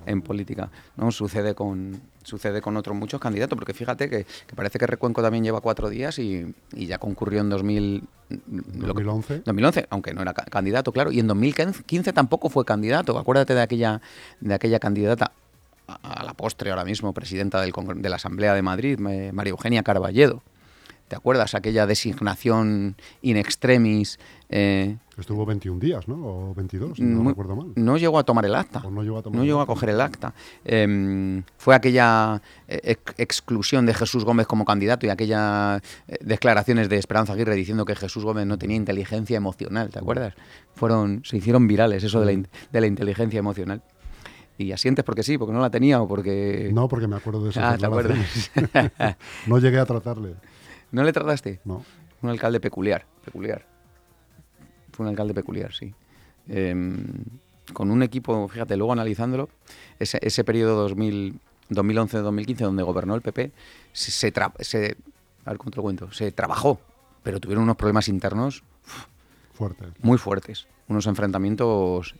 en, 0.07 0.23
política. 0.23 0.71
¿no? 0.95 1.11
Sucede 1.11 1.53
con, 1.53 2.01
sucede 2.23 2.59
con 2.59 2.75
otros 2.75 2.97
muchos 2.97 3.21
candidatos, 3.21 3.55
porque 3.55 3.75
fíjate 3.75 4.09
que, 4.09 4.25
parece 4.55 4.79
que 4.79 4.87
Recuenco 4.87 5.21
también 5.21 5.43
lleva 5.43 5.61
cuatro 5.61 5.89
días 5.89 6.17
y, 6.17 6.55
y 6.73 6.87
ya 6.87 6.97
concurrió 6.97 7.41
en 7.41 7.49
2000, 7.49 8.07
2011. 8.29 9.41
2011, 9.45 9.87
aunque 9.91 10.15
no 10.15 10.23
era 10.23 10.33
candidato, 10.33 10.91
claro, 10.91 11.11
y 11.11 11.19
en 11.19 11.27
2015 11.27 12.13
tampoco 12.13 12.49
fue 12.49 12.65
candidato. 12.65 13.15
Acuérdate 13.19 13.53
de 13.53 13.61
aquella, 13.61 14.01
de 14.39 14.55
aquella 14.55 14.79
candidata 14.79 15.33
a 15.85 16.23
la 16.23 16.33
postre 16.33 16.71
ahora 16.71 16.83
mismo, 16.83 17.13
presidenta 17.13 17.61
del, 17.61 17.73
de 17.97 18.09
la 18.09 18.15
Asamblea 18.15 18.55
de 18.55 18.63
Madrid, 18.63 18.97
María 18.97 19.51
Eugenia 19.51 19.83
Carballedo. 19.83 20.41
¿Te 21.07 21.15
acuerdas? 21.15 21.55
Aquella 21.55 21.87
designación 21.87 22.97
in 23.21 23.37
extremis. 23.37 24.19
Eh, 24.49 24.97
Estuvo 25.17 25.45
21 25.45 25.79
días, 25.79 26.07
¿no? 26.07 26.15
O 26.15 26.53
22, 26.53 26.99
no 26.99 27.29
recuerdo 27.29 27.55
mal. 27.55 27.71
No 27.75 27.97
llegó 27.97 28.19
a 28.19 28.23
tomar 28.23 28.45
el 28.45 28.53
acta. 28.55 28.81
no 28.89 29.03
llegó 29.03 29.19
a, 29.19 29.23
no 29.31 29.45
llegó 29.45 29.61
a 29.61 29.65
coger 29.65 29.89
el 29.89 30.01
acta. 30.01 30.33
Em, 30.65 31.43
fue 31.57 31.75
aquella 31.75 32.41
eh, 32.67 32.97
exclusión 33.17 33.85
de 33.85 33.93
Jesús 33.93 34.25
Gómez 34.25 34.47
como 34.47 34.65
candidato 34.65 35.05
y 35.05 35.09
aquellas 35.09 35.81
eh, 36.07 36.17
declaraciones 36.21 36.89
de 36.89 36.97
Esperanza 36.97 37.33
Aguirre 37.33 37.55
diciendo 37.55 37.85
que 37.85 37.95
Jesús 37.95 38.25
Gómez 38.25 38.45
no 38.45 38.57
tenía 38.57 38.75
inteligencia 38.75 39.37
emocional, 39.37 39.89
¿te 39.89 39.99
acuerdas? 39.99 40.33
Fueron, 40.75 41.21
se 41.23 41.37
hicieron 41.37 41.67
virales 41.67 42.03
eso 42.03 42.19
de 42.19 42.35
la, 42.35 42.43
de 42.71 42.81
la 42.81 42.87
inteligencia 42.87 43.39
emocional. 43.39 43.81
Y 44.57 44.71
asientes 44.71 45.05
porque 45.05 45.23
sí, 45.23 45.37
porque 45.37 45.53
no 45.53 45.61
la 45.61 45.69
tenía 45.69 46.01
o 46.01 46.07
porque... 46.07 46.69
No, 46.73 46.87
porque 46.87 47.07
me 47.07 47.15
acuerdo 47.15 47.43
de 47.43 47.51
eso. 47.51 47.59
Ah, 47.63 47.77
¿te 47.77 47.85
acuerdas? 47.85 48.17
no 49.47 49.59
llegué 49.59 49.79
a 49.79 49.85
tratarle. 49.85 50.33
¿No 50.91 51.03
le 51.03 51.13
trataste? 51.13 51.59
No. 51.65 51.83
Un 52.21 52.29
alcalde 52.29 52.59
peculiar, 52.59 53.05
peculiar. 53.23 53.65
Fue 54.91 55.05
un 55.05 55.09
alcalde 55.09 55.33
peculiar, 55.33 55.73
sí. 55.73 55.93
Em, 56.47 57.05
con 57.73 57.91
un 57.91 58.01
equipo, 58.03 58.47
fíjate, 58.47 58.77
luego 58.77 58.93
analizándolo, 58.93 59.49
ese, 59.99 60.19
ese 60.21 60.43
periodo 60.43 60.89
2011-2015 60.89 62.57
donde 62.57 62.83
gobernó 62.83 63.15
el 63.15 63.21
PP, 63.21 63.51
se, 63.91 64.11
se, 64.11 64.33
se, 64.61 64.97
a 65.45 65.49
ver, 65.51 65.57
cuento, 65.57 66.11
se 66.11 66.31
trabajó, 66.31 66.79
pero 67.23 67.39
tuvieron 67.39 67.63
unos 67.63 67.75
problemas 67.75 68.07
internos 68.07 68.63
fuertes. 69.53 69.89
muy 70.01 70.17
fuertes, 70.17 70.67
unos 70.87 71.05
enfrentamientos 71.07 72.15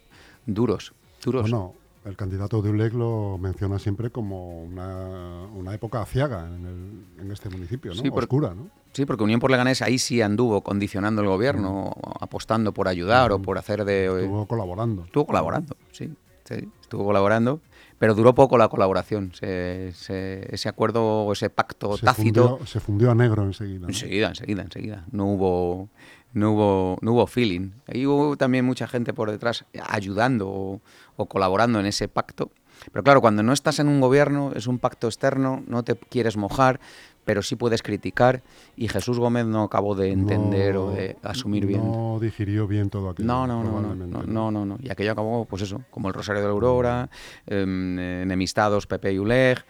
duros, 0.45 0.93
duros. 1.23 1.49
No, 1.49 1.73
el 2.07 2.15
candidato 2.15 2.61
de 2.61 2.69
ULEG 2.69 2.93
lo 2.93 3.37
menciona 3.37 3.79
siempre 3.79 4.09
como 4.09 4.63
una, 4.63 5.45
una 5.55 5.73
época 5.73 6.01
aciaga 6.01 6.47
en, 6.47 6.65
el, 6.65 7.21
en, 7.25 7.31
este 7.31 7.49
municipio, 7.49 7.93
¿no? 7.93 8.15
Oscura, 8.15 8.53
¿no? 8.53 8.69
Sí, 8.93 9.05
porque 9.05 9.23
Unión 9.23 9.39
por 9.39 9.51
Leganés 9.51 9.81
ahí 9.81 9.99
sí 9.99 10.21
anduvo 10.21 10.61
condicionando 10.61 11.21
el 11.21 11.27
gobierno, 11.27 11.93
apostando 12.19 12.73
por 12.73 12.87
ayudar 12.87 13.31
o 13.31 13.39
por 13.39 13.57
hacer 13.57 13.85
de... 13.85 14.05
Estuvo 14.05 14.47
colaborando. 14.47 15.03
Estuvo 15.03 15.27
colaborando, 15.27 15.75
sí. 15.91 16.11
sí, 16.45 16.69
estuvo 16.81 17.05
colaborando, 17.05 17.61
pero 17.99 18.13
duró 18.13 18.35
poco 18.35 18.57
la 18.57 18.67
colaboración. 18.69 19.31
ese 19.41 20.69
acuerdo 20.69 21.25
o 21.25 21.33
ese 21.33 21.49
pacto 21.49 21.97
tácito. 21.97 22.59
se 22.65 22.79
fundió 22.79 23.11
a 23.11 23.15
negro 23.15 23.43
enseguida. 23.43 23.87
Enseguida, 23.87 24.29
enseguida, 24.29 24.61
enseguida. 24.61 25.05
No 25.11 25.25
hubo, 25.25 25.89
no 26.33 26.53
hubo, 26.53 26.97
no 27.01 27.13
hubo 27.13 27.27
feeling. 27.27 27.71
Ahí 27.87 28.05
hubo 28.05 28.37
también 28.37 28.65
mucha 28.65 28.87
gente 28.87 29.13
por 29.13 29.31
detrás 29.31 29.65
ayudando 29.89 30.81
o 31.15 31.25
colaborando 31.25 31.79
en 31.79 31.85
ese 31.85 32.07
pacto. 32.07 32.51
Pero 32.91 33.03
claro, 33.03 33.21
cuando 33.21 33.43
no 33.43 33.53
estás 33.53 33.79
en 33.79 33.87
un 33.87 33.99
gobierno, 34.01 34.51
es 34.55 34.67
un 34.67 34.79
pacto 34.79 35.07
externo, 35.07 35.63
no 35.67 35.83
te 35.83 35.95
quieres 35.95 36.37
mojar, 36.37 36.79
pero 37.27 37.43
sí 37.43 37.57
puedes 37.57 37.83
criticar 37.83 38.41
y 38.77 38.87
Jesús 38.87 39.19
Gómez 39.19 39.45
no 39.45 39.63
acabó 39.63 39.95
de 39.95 40.11
entender 40.11 40.77
o 40.77 40.91
de 40.91 41.17
asumir 41.23 41.65
bien. 41.65 41.83
No 41.83 42.19
digirió 42.21 42.67
bien 42.67 42.89
todo 42.89 43.09
aquello. 43.09 43.27
No, 43.27 43.45
no, 43.45 43.65
no, 43.65 43.81
no, 43.81 44.51
no, 44.51 44.65
no, 44.65 44.77
Y 44.81 44.89
aquello 44.89 45.11
acabó, 45.11 45.43
pues 45.43 45.63
eso, 45.63 45.83
como 45.91 46.07
el 46.07 46.13
Rosario 46.13 46.41
de 46.41 46.47
la 46.47 46.53
Aurora, 46.53 47.09
em, 47.45 47.99
enemistados 47.99 48.87
PP 48.87 49.11
y 49.11 49.19
ULEG. 49.19 49.65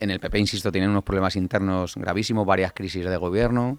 En 0.00 0.10
el 0.10 0.20
PP, 0.20 0.38
insisto, 0.38 0.72
tienen 0.72 0.88
unos 0.88 1.04
problemas 1.04 1.36
internos 1.36 1.96
gravísimos, 1.96 2.46
varias 2.46 2.72
crisis 2.72 3.04
de 3.04 3.16
gobierno. 3.18 3.78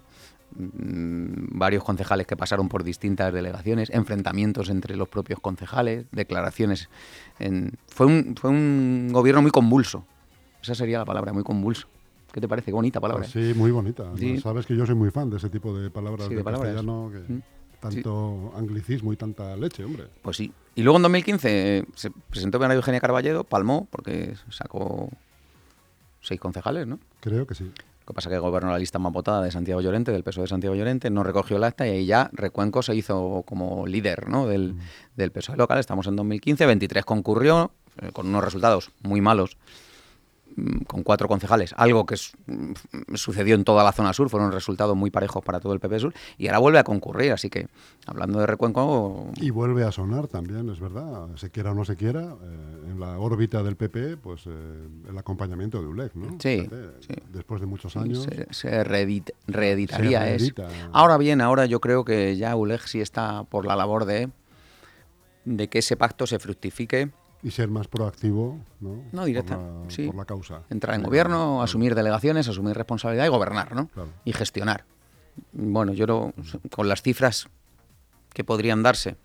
Mm, 0.54 1.58
varios 1.58 1.82
concejales 1.82 2.28
que 2.28 2.36
pasaron 2.36 2.68
por 2.68 2.84
distintas 2.84 3.32
delegaciones, 3.32 3.90
enfrentamientos 3.90 4.70
entre 4.70 4.94
los 4.94 5.08
propios 5.08 5.40
concejales, 5.40 6.06
declaraciones. 6.12 6.88
Fue, 7.88 8.06
un, 8.06 8.36
fue 8.40 8.50
un 8.50 9.08
gobierno 9.10 9.42
muy 9.42 9.50
convulso. 9.50 10.06
Esa 10.62 10.76
sería 10.76 10.98
la 10.98 11.04
palabra, 11.04 11.32
muy 11.32 11.42
convulso. 11.42 11.88
¿Qué 12.34 12.40
te 12.40 12.48
parece? 12.48 12.72
bonita 12.72 13.00
palabra. 13.00 13.28
sí, 13.28 13.52
muy 13.54 13.70
bonita. 13.70 14.10
Sabes 14.42 14.66
que 14.66 14.76
yo 14.76 14.84
soy 14.84 14.96
muy 14.96 15.12
fan 15.12 15.30
de 15.30 15.36
ese 15.36 15.48
tipo 15.48 15.72
de 15.72 15.88
palabras 15.88 16.28
de, 16.28 16.42
castellano, 16.42 17.08
que 17.12 17.32
mm. 17.32 17.42
tanto 17.78 18.52
anglicismo 18.56 19.12
y 19.12 19.16
tanta 19.16 19.54
leche, 19.56 19.84
hombre. 19.84 20.06
Pues 20.20 20.38
sí. 20.38 20.52
Y 20.74 20.82
luego 20.82 20.96
en 20.96 21.02
2015 21.02 21.78
eh, 21.78 21.84
se 21.94 22.10
presentó 22.10 22.58
María 22.58 22.74
Eugenia 22.74 22.98
Carballedo, 22.98 23.44
palmó, 23.44 23.86
porque 23.88 24.34
sacó 24.50 25.10
seis 26.22 26.40
concejales, 26.40 26.88
¿no? 26.88 26.98
Creo 27.20 27.46
que 27.46 27.54
sí. 27.54 27.62
Lo 27.62 28.06
que 28.08 28.14
pasa 28.14 28.28
es 28.28 28.32
que 28.34 28.38
gobernó 28.40 28.72
la 28.72 28.80
lista 28.80 28.98
más 28.98 29.12
votada 29.12 29.40
de 29.40 29.52
Santiago 29.52 29.80
Llorente, 29.80 30.10
del 30.10 30.24
peso 30.24 30.40
de 30.40 30.48
Santiago 30.48 30.74
Llorente, 30.74 31.10
no 31.10 31.22
recogió 31.22 31.56
el 31.56 31.62
acta 31.62 31.86
y 31.86 31.90
ahí 31.90 32.06
ya 32.06 32.30
Recuenco 32.32 32.82
se 32.82 32.96
hizo 32.96 33.44
como 33.46 33.86
líder 33.86 34.28
¿no? 34.28 34.48
del, 34.48 34.74
mm. 34.74 34.78
del 35.14 35.30
PSOE 35.30 35.56
local. 35.56 35.78
Estamos 35.78 36.08
en 36.08 36.16
2015, 36.16 36.66
23 36.66 37.04
concurrió, 37.04 37.70
eh, 38.02 38.10
con 38.12 38.26
unos 38.26 38.42
resultados 38.42 38.90
muy 39.04 39.20
malos 39.20 39.56
con 40.86 41.02
cuatro 41.02 41.28
concejales, 41.28 41.74
algo 41.76 42.06
que 42.06 42.16
mm, 42.46 43.14
sucedió 43.14 43.54
en 43.54 43.64
toda 43.64 43.82
la 43.82 43.92
zona 43.92 44.12
sur, 44.12 44.28
fueron 44.28 44.52
resultados 44.52 44.96
muy 44.96 45.10
parejos 45.10 45.44
para 45.44 45.60
todo 45.60 45.72
el 45.72 45.80
PP 45.80 45.98
Sur, 45.98 46.14
y 46.38 46.46
ahora 46.46 46.58
vuelve 46.58 46.78
a 46.78 46.84
concurrir, 46.84 47.32
así 47.32 47.50
que 47.50 47.66
hablando 48.06 48.38
de 48.40 48.46
Recuenco... 48.46 49.32
Y 49.36 49.50
vuelve 49.50 49.84
a 49.84 49.92
sonar 49.92 50.28
también, 50.28 50.68
es 50.68 50.80
verdad, 50.80 51.28
se 51.36 51.50
quiera 51.50 51.72
o 51.72 51.74
no 51.74 51.84
se 51.84 51.96
quiera, 51.96 52.36
eh, 52.42 52.90
en 52.90 53.00
la 53.00 53.18
órbita 53.18 53.62
del 53.62 53.76
PP, 53.76 54.18
pues 54.18 54.46
eh, 54.46 54.88
el 55.08 55.18
acompañamiento 55.18 55.80
de 55.80 55.88
ULEG, 55.88 56.16
¿no? 56.16 56.36
Sí, 56.40 56.68
Después 57.32 57.60
de 57.60 57.66
muchos 57.66 57.96
años... 57.96 58.26
Se, 58.50 58.84
reeditaría 58.84 60.28
eso. 60.30 60.52
Ahora 60.92 61.18
bien, 61.18 61.40
ahora 61.40 61.66
yo 61.66 61.80
creo 61.80 62.04
que 62.04 62.36
ya 62.36 62.54
ULEG 62.54 62.82
sí 62.82 63.00
está 63.00 63.44
por 63.44 63.66
la 63.66 63.76
labor 63.76 64.04
de, 64.04 64.30
de 65.44 65.68
que 65.68 65.80
ese 65.80 65.96
pacto 65.96 66.26
se 66.26 66.38
fructifique 66.38 67.10
y 67.44 67.50
ser 67.50 67.68
más 67.68 67.86
proactivo 67.86 68.58
¿no? 68.80 69.04
No, 69.12 69.24
directa, 69.26 69.56
por 69.58 69.84
la, 69.84 69.90
sí. 69.90 70.06
por 70.06 70.16
la 70.16 70.24
causa. 70.24 70.62
Entrar 70.70 70.96
en 70.96 71.02
gobierno, 71.02 71.62
asumir 71.62 71.94
delegaciones, 71.94 72.48
asumir 72.48 72.74
responsabilidad 72.74 73.26
y 73.26 73.28
gobernar, 73.28 73.74
¿no? 73.74 73.90
Y 74.24 74.32
gestionar. 74.32 74.86
Bueno, 75.52 75.92
yo 75.92 76.06
no, 76.06 76.32
con 76.70 76.88
las 76.88 77.02
cifras 77.02 77.48
que 78.32 78.44
podrían 78.44 78.82
darse 78.82 79.16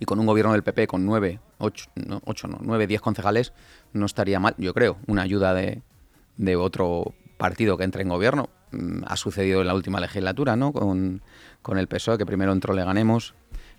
y 0.00 0.04
con 0.04 0.18
un 0.18 0.26
gobierno 0.26 0.52
del 0.52 0.64
PP 0.64 0.88
con 0.88 1.06
nueve, 1.06 1.40
ocho, 1.58 1.88
no, 1.94 2.20
ocho, 2.24 2.48
no, 2.48 2.58
nueve, 2.60 2.88
diez 2.88 3.00
concejales, 3.00 3.52
no 3.92 4.06
estaría 4.06 4.40
mal, 4.40 4.56
yo 4.58 4.74
creo, 4.74 4.98
una 5.06 5.22
ayuda 5.22 5.54
de, 5.54 5.82
de 6.36 6.56
otro 6.56 7.14
partido 7.36 7.76
que 7.78 7.84
entre 7.84 8.02
en 8.02 8.08
gobierno. 8.08 8.50
Mm, 8.72 9.04
ha 9.06 9.16
sucedido 9.16 9.60
en 9.60 9.68
la 9.68 9.74
última 9.74 10.00
legislatura, 10.00 10.56
¿no? 10.56 10.72
Con, 10.72 11.22
con 11.62 11.78
el 11.78 11.86
PSOE, 11.86 12.18
que 12.18 12.26
primero 12.26 12.52
entró 12.52 12.74
Leganemos 12.74 13.34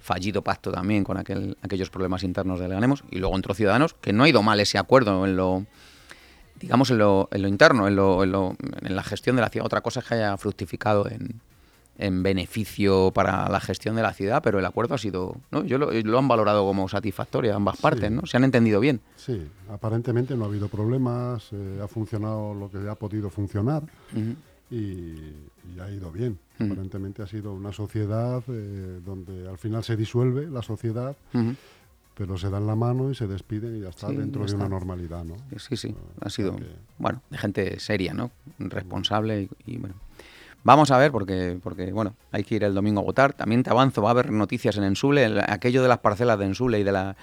fallido 0.05 0.43
pacto 0.43 0.71
también 0.71 1.03
con 1.03 1.17
aquel, 1.17 1.57
aquellos 1.63 1.89
problemas 1.89 2.23
internos 2.23 2.59
de 2.59 2.67
Leganemos, 2.67 3.03
y 3.09 3.17
luego 3.17 3.35
entró 3.35 3.55
Ciudadanos, 3.55 3.95
que 3.95 4.13
no 4.13 4.23
ha 4.23 4.29
ido 4.29 4.43
mal 4.43 4.59
ese 4.59 4.77
acuerdo 4.77 5.25
en 5.25 5.35
lo 5.35 5.65
digamos 6.59 6.89
en 6.91 6.99
lo, 6.99 7.27
en 7.31 7.41
lo 7.41 7.47
interno, 7.47 7.87
en, 7.87 7.95
lo, 7.95 8.23
en, 8.23 8.95
la 8.95 9.03
gestión 9.03 9.35
de 9.35 9.41
la 9.41 9.49
ciudad. 9.49 9.65
Otra 9.65 9.81
cosa 9.81 9.99
es 9.99 10.05
que 10.05 10.13
haya 10.13 10.37
fructificado 10.37 11.09
en, 11.09 11.41
en 11.97 12.23
beneficio 12.23 13.11
para 13.13 13.49
la 13.49 13.59
gestión 13.59 13.95
de 13.95 14.03
la 14.03 14.13
ciudad, 14.13 14.41
pero 14.43 14.59
el 14.59 14.65
acuerdo 14.65 14.95
ha 14.95 14.97
sido, 14.97 15.35
¿no? 15.51 15.65
Yo 15.65 15.77
lo, 15.77 15.91
lo 15.91 16.17
han 16.17 16.27
valorado 16.27 16.63
como 16.65 16.87
satisfactorio 16.87 17.55
ambas 17.55 17.77
partes, 17.77 18.09
¿no? 18.09 18.25
Se 18.25 18.37
han 18.37 18.43
entendido 18.43 18.79
bien. 18.79 19.01
Sí, 19.17 19.47
aparentemente 19.69 20.35
no 20.37 20.45
ha 20.45 20.47
habido 20.47 20.69
problemas, 20.69 21.49
eh, 21.51 21.81
ha 21.83 21.87
funcionado 21.87 22.53
lo 22.53 22.69
que 22.69 22.87
ha 22.87 22.95
podido 22.95 23.29
funcionar 23.29 23.83
y, 24.75 25.79
ha 25.79 25.89
ido 25.89 26.11
bien. 26.11 26.37
Aparentemente 26.55 27.21
ha 27.21 27.27
sido 27.27 27.53
una 27.53 27.73
sociedad 27.73 28.41
eh, 28.47 28.99
donde 29.03 29.47
al 29.47 29.57
final 29.57 29.83
se 29.83 29.95
disuelve 29.95 30.47
la 30.47 30.61
sociedad, 30.61 31.15
pero 32.15 32.37
se 32.37 32.49
dan 32.49 32.65
la 32.65 32.75
mano 32.75 33.11
y 33.11 33.15
se 33.15 33.27
despiden 33.27 33.77
y 33.77 33.81
ya 33.81 33.89
está 33.89 34.07
dentro 34.07 34.45
de 34.45 34.55
una 34.55 34.69
normalidad, 34.69 35.25
¿no? 35.25 35.35
Sí, 35.57 35.75
sí, 35.75 35.93
ha 36.21 36.29
sido, 36.29 36.55
bueno, 36.97 37.21
de 37.29 37.37
gente 37.37 37.79
seria, 37.79 38.13
¿no? 38.13 38.31
Responsable 38.59 39.49
y, 39.65 39.77
bueno. 39.77 39.95
Vamos 40.63 40.89
a 40.89 40.97
ver, 40.97 41.11
porque, 41.11 41.59
porque 41.61 41.91
bueno, 41.91 42.15
hay 42.31 42.43
que 42.43 42.55
ir 42.55 42.63
el 42.63 42.73
domingo 42.73 43.01
a 43.01 43.03
votar. 43.03 43.33
También 43.33 43.61
te 43.61 43.69
avanzo, 43.69 44.01
va 44.01 44.09
a 44.09 44.11
haber 44.11 44.31
noticias 44.31 44.75
en 44.77 44.83
Ensule, 44.83 45.43
aquello 45.47 45.83
de 45.83 45.87
las 45.87 45.99
parcelas 45.99 46.39
de 46.39 46.45
Ensule 46.45 46.79
y 46.79 46.83
de 46.83 46.91
la, 46.91 47.15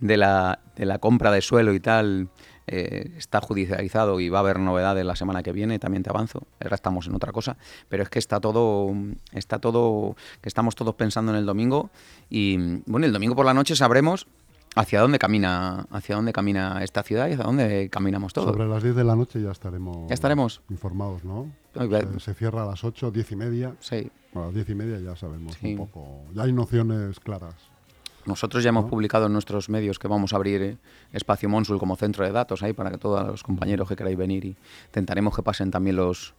de 0.00 0.16
la, 0.16 0.58
de 0.74 0.86
la 0.86 0.98
compra 0.98 1.30
de 1.32 1.42
suelo 1.42 1.74
y 1.74 1.80
tal 1.80 2.30
eh, 2.72 3.10
está 3.16 3.40
judicializado 3.40 4.20
y 4.20 4.28
va 4.28 4.38
a 4.38 4.42
haber 4.42 4.60
novedades 4.60 5.04
la 5.04 5.16
semana 5.16 5.42
que 5.42 5.50
viene, 5.50 5.80
también 5.80 6.04
te 6.04 6.10
avanzo, 6.10 6.46
ahora 6.60 6.76
estamos 6.76 7.08
en 7.08 7.16
otra 7.16 7.32
cosa, 7.32 7.56
pero 7.88 8.04
es 8.04 8.08
que 8.08 8.20
está 8.20 8.38
todo, 8.38 8.94
está 9.32 9.58
todo, 9.58 10.14
que 10.40 10.48
estamos 10.48 10.76
todos 10.76 10.94
pensando 10.94 11.32
en 11.32 11.38
el 11.38 11.46
domingo 11.46 11.90
y 12.28 12.80
bueno, 12.86 13.06
el 13.06 13.12
domingo 13.12 13.34
por 13.34 13.44
la 13.44 13.54
noche 13.54 13.74
sabremos 13.74 14.28
hacia 14.76 15.00
dónde 15.00 15.18
camina, 15.18 15.88
hacia 15.90 16.14
dónde 16.14 16.32
camina 16.32 16.84
esta 16.84 17.02
ciudad 17.02 17.28
y 17.28 17.32
hacia 17.32 17.44
dónde 17.44 17.88
caminamos 17.90 18.32
todos. 18.32 18.52
Sobre 18.52 18.68
las 18.68 18.84
10 18.84 18.94
de 18.94 19.02
la 19.02 19.16
noche 19.16 19.42
ya 19.42 19.50
estaremos, 19.50 20.08
ya 20.08 20.14
estaremos. 20.14 20.62
informados, 20.70 21.24
¿no? 21.24 21.50
Se, 22.18 22.34
cierra 22.34 22.62
a 22.62 22.66
las 22.66 22.84
8, 22.84 23.10
10 23.10 23.32
y 23.32 23.36
media. 23.36 23.74
Sí. 23.80 24.12
a 24.32 24.38
las 24.38 24.54
10 24.54 24.68
y 24.68 24.74
media 24.76 25.00
ya 25.00 25.16
sabemos 25.16 25.56
un 25.60 25.76
poco, 25.76 26.22
ya 26.34 26.44
hay 26.44 26.52
nociones 26.52 27.18
claras. 27.18 27.69
Nosotros 28.26 28.62
ya 28.62 28.68
hemos 28.68 28.84
publicado 28.84 29.26
en 29.26 29.32
nuestros 29.32 29.68
medios 29.68 29.98
que 29.98 30.08
vamos 30.08 30.32
a 30.32 30.36
abrir 30.36 30.62
eh, 30.62 30.76
Espacio 31.12 31.48
Monsul 31.48 31.78
como 31.78 31.96
centro 31.96 32.24
de 32.24 32.32
datos 32.32 32.62
ahí 32.62 32.72
para 32.72 32.90
que 32.90 32.98
todos 32.98 33.26
los 33.26 33.42
compañeros 33.42 33.88
que 33.88 33.96
queráis 33.96 34.16
venir 34.16 34.44
y 34.44 34.56
intentaremos 34.86 35.34
que 35.34 35.42
pasen 35.42 35.70
también 35.70 35.96
los, 35.96 36.34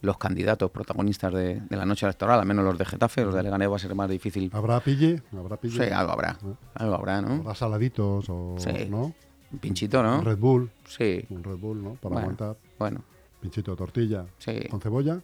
los 0.00 0.16
candidatos 0.18 0.70
protagonistas 0.70 1.32
de, 1.32 1.62
la 1.70 1.84
noche 1.84 2.06
electoral, 2.06 2.40
al 2.40 2.46
menos 2.46 2.64
los 2.64 2.78
de 2.78 2.84
Getafe, 2.84 3.24
los 3.24 3.34
de 3.34 3.42
Leganés 3.42 3.70
va 3.70 3.76
a 3.76 3.78
ser 3.78 3.94
más 3.94 4.08
difícil. 4.08 4.50
¿Habrá 4.54 4.80
pille? 4.80 5.22
¿Habrá 5.36 5.56
pille? 5.56 5.84
Sí, 5.86 5.92
algo 5.92 6.12
habrá. 6.12 6.38
Algo 6.74 6.94
habrá, 6.94 7.20
¿no? 7.20 7.34
Habrá 7.34 7.54
saladitos 7.54 8.28
o, 8.28 8.56
¿no? 8.88 9.14
Un 9.50 9.58
pinchito, 9.58 10.02
¿no? 10.02 10.18
Un 10.18 10.24
Red 10.24 10.38
Bull. 10.38 10.70
Sí. 10.86 11.24
Un 11.30 11.42
Red 11.42 11.56
Bull, 11.56 11.82
¿no? 11.82 11.94
Para 11.94 12.20
aguantar. 12.20 12.56
Bueno. 12.78 13.02
Pinchito 13.40 13.70
de 13.70 13.76
tortilla. 13.76 14.26
Sí. 14.38 14.60
¿Con 14.68 14.80
cebolla? 14.80 15.20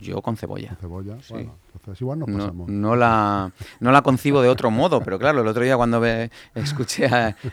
Yo 0.00 0.22
con 0.22 0.36
cebolla. 0.36 0.68
Con 0.68 0.78
cebolla, 0.78 1.16
bueno, 1.30 1.56
entonces 1.74 2.00
igual 2.00 2.18
no 2.18 2.26
pasamos. 2.26 2.68
No, 2.68 2.96
la, 2.96 3.52
no 3.80 3.92
la 3.92 4.02
concibo 4.02 4.42
de 4.42 4.48
otro 4.48 4.70
modo, 4.70 5.00
pero 5.02 5.18
claro, 5.18 5.40
el 5.42 5.46
otro 5.46 5.62
día 5.62 5.76
cuando 5.76 6.00
ve, 6.00 6.30
escuché 6.54 7.08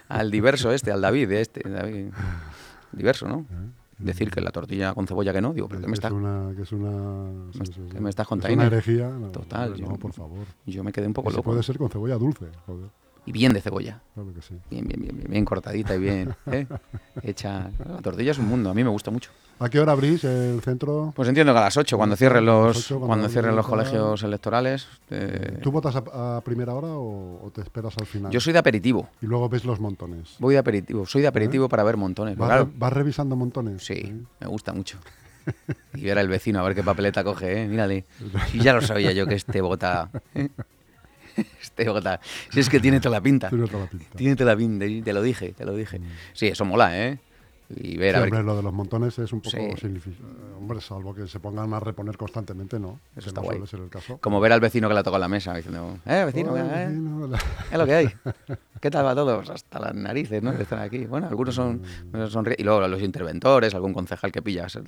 al 0.08 0.32
diverso 0.32 0.72
este, 0.72 0.92
al 0.92 1.02
David, 1.02 1.30
de 1.30 1.42
este, 1.42 1.70
David, 1.70 2.08
diverso, 2.92 3.28
¿no? 3.28 3.46
Eh, 3.50 3.70
Decir 4.00 4.32
que 4.32 4.40
la 4.40 4.52
tortilla 4.52 4.94
con 4.94 5.08
cebolla 5.08 5.34
que 5.34 5.42
no, 5.42 5.54
digo, 5.54 5.68
pero 5.68 5.82
¿qué 5.82 5.88
me 5.88 5.94
estás... 5.94 6.14
Que 6.56 6.62
es 6.62 6.72
una... 6.72 7.52
¿Qué 7.92 8.00
me 8.00 8.10
estás 8.10 8.26
contando? 8.26 8.56
una 8.56 8.68
herejía. 8.68 9.12
Total. 9.34 9.76
no, 9.82 9.98
por 9.98 10.14
favor. 10.14 10.46
Yo 10.66 10.86
me 10.86 10.94
quedé 10.94 11.06
un 11.08 11.14
poco 11.14 11.30
loco. 11.30 11.44
puede 11.44 11.64
ser 11.64 11.78
con 11.78 11.90
cebolla 11.90 12.16
dulce, 12.16 12.46
joder. 12.66 12.90
Y 13.26 13.32
bien 13.32 13.54
de 13.54 13.62
cebolla. 13.62 14.02
Claro 14.14 14.34
que 14.34 14.42
sí. 14.42 14.56
Bien, 14.70 14.88
bien, 14.88 15.02
bien, 15.02 15.26
bien, 15.28 15.46
cortadita 15.46 15.96
y 15.96 16.00
bien 16.00 16.36
¿eh? 16.52 16.66
hecha. 17.22 17.70
La 17.88 18.02
tortilla 18.02 18.32
es 18.32 18.40
un 18.40 18.48
mundo, 18.48 18.70
a 18.70 18.74
mí 18.74 18.84
me 18.84 18.90
gusta 18.90 19.12
mucho. 19.12 19.32
¿A 19.62 19.70
qué 19.70 19.80
hora 19.82 19.92
abrís 19.92 20.24
el 20.24 20.62
centro? 20.62 21.12
Pues 21.14 21.28
entiendo 21.28 21.52
que 21.52 21.60
a 21.60 21.64
las 21.64 21.76
8, 21.76 21.98
cuando 21.98 22.16
cierren 22.16 22.46
los, 22.46 22.88
cuando, 22.88 23.28
cierren 23.28 23.58
los 23.58 23.68
colegios 23.68 24.24
electorales. 24.24 24.88
Eh, 25.10 25.60
¿Tú 25.62 25.70
votas 25.70 25.98
a, 25.98 26.42
primera 26.46 26.74
hora 26.74 26.88
o, 26.92 27.52
te 27.54 27.62
esperas 27.62 27.94
al 27.98 28.06
final? 28.06 28.32
Yo 28.32 28.40
soy 28.40 28.54
de 28.54 28.60
aperitivo. 28.60 29.10
Y 29.22 29.26
luego 29.26 29.50
ves 29.50 29.66
los 29.66 29.82
montones. 29.82 30.38
Voy 30.40 30.54
de 30.54 30.60
aperitivo, 30.60 31.06
soy 31.06 31.24
de 31.24 31.28
aperitivo 31.28 31.66
¿Eh? 31.66 31.70
para 31.70 31.84
ver 31.84 31.98
montones. 31.98 32.38
¿Vas, 32.38 32.94
revisando 32.94 33.36
montones? 33.36 33.84
Sí, 33.84 34.24
me 34.40 34.48
gusta 34.48 34.72
mucho. 34.72 34.98
y 35.94 36.04
ver 36.04 36.20
al 36.20 36.30
vecino 36.30 36.60
a 36.60 36.64
ver 36.64 36.74
qué 36.74 36.84
papeleta 36.84 37.22
coge, 37.26 37.64
¿eh? 37.64 37.68
Mírale. 37.68 38.06
Y 38.54 38.60
ya 38.60 38.72
lo 38.72 38.82
sabía 38.82 39.12
yo 39.12 39.28
que 39.28 39.36
este 39.36 39.60
vota. 39.60 40.10
Este 41.62 41.90
vota. 41.90 42.20
Si 42.50 42.60
es 42.60 42.70
que 42.70 42.80
tiene 42.82 43.00
toda 43.00 43.18
la 43.18 43.22
pinta. 43.22 43.50
Tiene 43.50 43.68
toda 43.68 43.84
la 43.84 43.90
pinta. 43.90 44.18
Tiene 44.18 44.36
toda 44.36 44.52
la 44.52 44.58
pinta, 44.58 44.86
te 44.86 45.14
lo 45.14 45.22
dije, 45.22 45.54
te 45.54 45.66
lo 45.66 45.76
dije. 45.76 46.00
Mm. 46.00 46.08
Sí, 46.34 46.48
eso 46.48 46.66
mola, 46.66 46.98
¿eh? 46.98 47.20
Y 47.70 47.98
ver 47.98 48.16
a 48.16 48.22
ver. 48.22 48.44
lo 48.44 48.56
de 48.56 48.64
los 48.64 48.74
montones 48.74 49.18
es 49.20 49.32
un 49.32 49.42
poco 49.42 49.58
Hombre, 50.58 50.82
salvo 50.82 51.14
que 51.14 51.28
se 51.28 51.40
pongan 51.40 51.74
a 51.74 51.80
reponer 51.80 52.18
constantemente, 52.18 52.80
no. 52.80 53.00
Eso 53.16 53.30
está 53.30 53.42
guay. 53.42 53.66
Ser 53.66 53.80
el 53.80 53.90
caso. 53.90 54.18
Como 54.18 54.40
ver 54.40 54.52
al 54.52 54.60
vecino 54.60 54.90
que 54.90 54.96
le 54.96 55.04
toca 55.04 55.18
la 55.18 55.28
mesa 55.28 55.54
diciendo, 55.54 56.00
eh, 56.06 56.26
vecino, 56.26 56.58
eh, 56.58 56.90
es 57.72 57.78
lo 57.78 57.86
que 57.86 57.94
hay. 57.94 58.10
¿Qué 58.82 58.90
tal 58.90 59.06
va 59.06 59.14
todo? 59.14 59.38
Pues 59.38 59.50
hasta 59.50 59.80
las 59.80 59.94
narices, 59.94 60.42
¿no? 60.42 60.56
Que 60.56 60.64
están 60.64 60.80
aquí. 60.80 61.06
Bueno, 61.06 61.28
algunos 61.28 61.56
son, 61.56 61.82
mm. 62.12 62.28
son 62.28 62.46
y 62.58 62.64
luego 62.64 62.88
los 62.88 63.02
interventores, 63.02 63.74
algún 63.74 63.94
concejal 63.94 64.32
que 64.32 64.42
pillas 64.42 64.80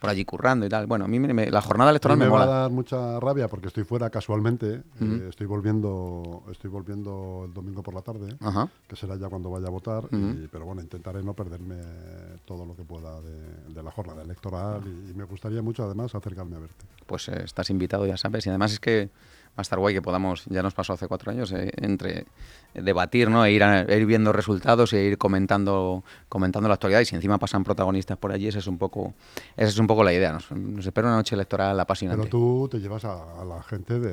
por 0.00 0.10
allí 0.10 0.24
currando 0.24 0.66
y 0.66 0.68
tal. 0.68 0.86
Bueno, 0.86 1.06
a 1.06 1.08
mí 1.08 1.18
la 1.18 1.62
jornada 1.62 1.90
electoral 1.90 2.18
me, 2.18 2.26
me 2.26 2.30
va 2.30 2.42
a 2.42 2.46
dar 2.46 2.70
mucha 2.70 3.18
rabia 3.20 3.48
porque 3.48 3.68
estoy 3.68 3.84
fuera 3.84 4.10
casualmente. 4.10 4.82
Eh, 5.00 5.26
estoy 5.28 5.46
volviendo 5.46 6.44
estoy 6.50 6.70
volviendo 6.70 7.44
el 7.46 7.54
domingo 7.54 7.82
por 7.82 7.94
la 7.94 8.02
tarde, 8.02 8.36
que 8.86 8.96
será 8.96 9.16
ya 9.16 9.28
cuando 9.28 9.50
vaya 9.50 9.66
a 9.66 9.70
votar. 9.70 10.08
pero 10.08 10.64
bueno, 10.64 10.82
intentaré 10.82 11.22
no 11.22 11.34
perderme 11.34 11.76
todo 12.44 12.66
lo 12.66 12.76
que 12.76 12.84
pueda 12.84 13.20
de, 13.20 13.82
la 13.82 13.90
jornada 13.90 14.22
electoral 14.22 14.82
y, 14.86 15.14
me 15.14 15.24
gustaría 15.24 15.62
mucho 15.62 15.84
además 15.84 16.14
acercarme 16.14 16.56
a 16.56 16.60
verte. 16.60 16.84
Pues 17.06 17.28
eh, 17.28 17.42
estás 17.44 17.70
invitado, 17.70 18.06
ya 18.06 18.16
sabes. 18.16 18.46
Y 18.46 18.48
además 18.48 18.72
es 18.72 18.80
que 18.80 19.10
a 19.58 19.62
estar 19.62 19.78
guay 19.78 19.94
que 19.94 20.02
podamos, 20.02 20.44
ya 20.46 20.62
nos 20.62 20.74
pasó 20.74 20.92
hace 20.92 21.08
cuatro 21.08 21.30
años, 21.30 21.52
eh, 21.52 21.72
entre 21.76 22.26
debatir, 22.74 23.28
¿no? 23.30 23.44
E 23.44 23.52
ir, 23.52 23.62
ir 23.62 24.06
viendo 24.06 24.32
resultados 24.32 24.92
e 24.92 25.02
ir 25.04 25.18
comentando, 25.18 26.04
comentando 26.28 26.68
la 26.68 26.74
actualidad. 26.74 27.00
Y 27.00 27.04
si 27.04 27.16
encima 27.16 27.38
pasan 27.38 27.64
protagonistas 27.64 28.16
por 28.18 28.32
allí, 28.32 28.48
esa 28.48 28.58
es 28.58 28.66
un 28.66 28.78
poco, 28.78 29.14
esa 29.56 29.68
es 29.68 29.78
un 29.78 29.86
poco 29.86 30.04
la 30.04 30.12
idea. 30.12 30.32
Nos, 30.32 30.50
nos 30.52 30.86
espera 30.86 31.08
una 31.08 31.16
noche 31.16 31.34
electoral 31.34 31.78
apasionante. 31.78 32.22
Pero 32.22 32.30
tú 32.30 32.68
te 32.70 32.78
llevas 32.78 33.04
a, 33.04 33.44
la 33.44 33.62
gente 33.62 33.98
de 33.98 34.12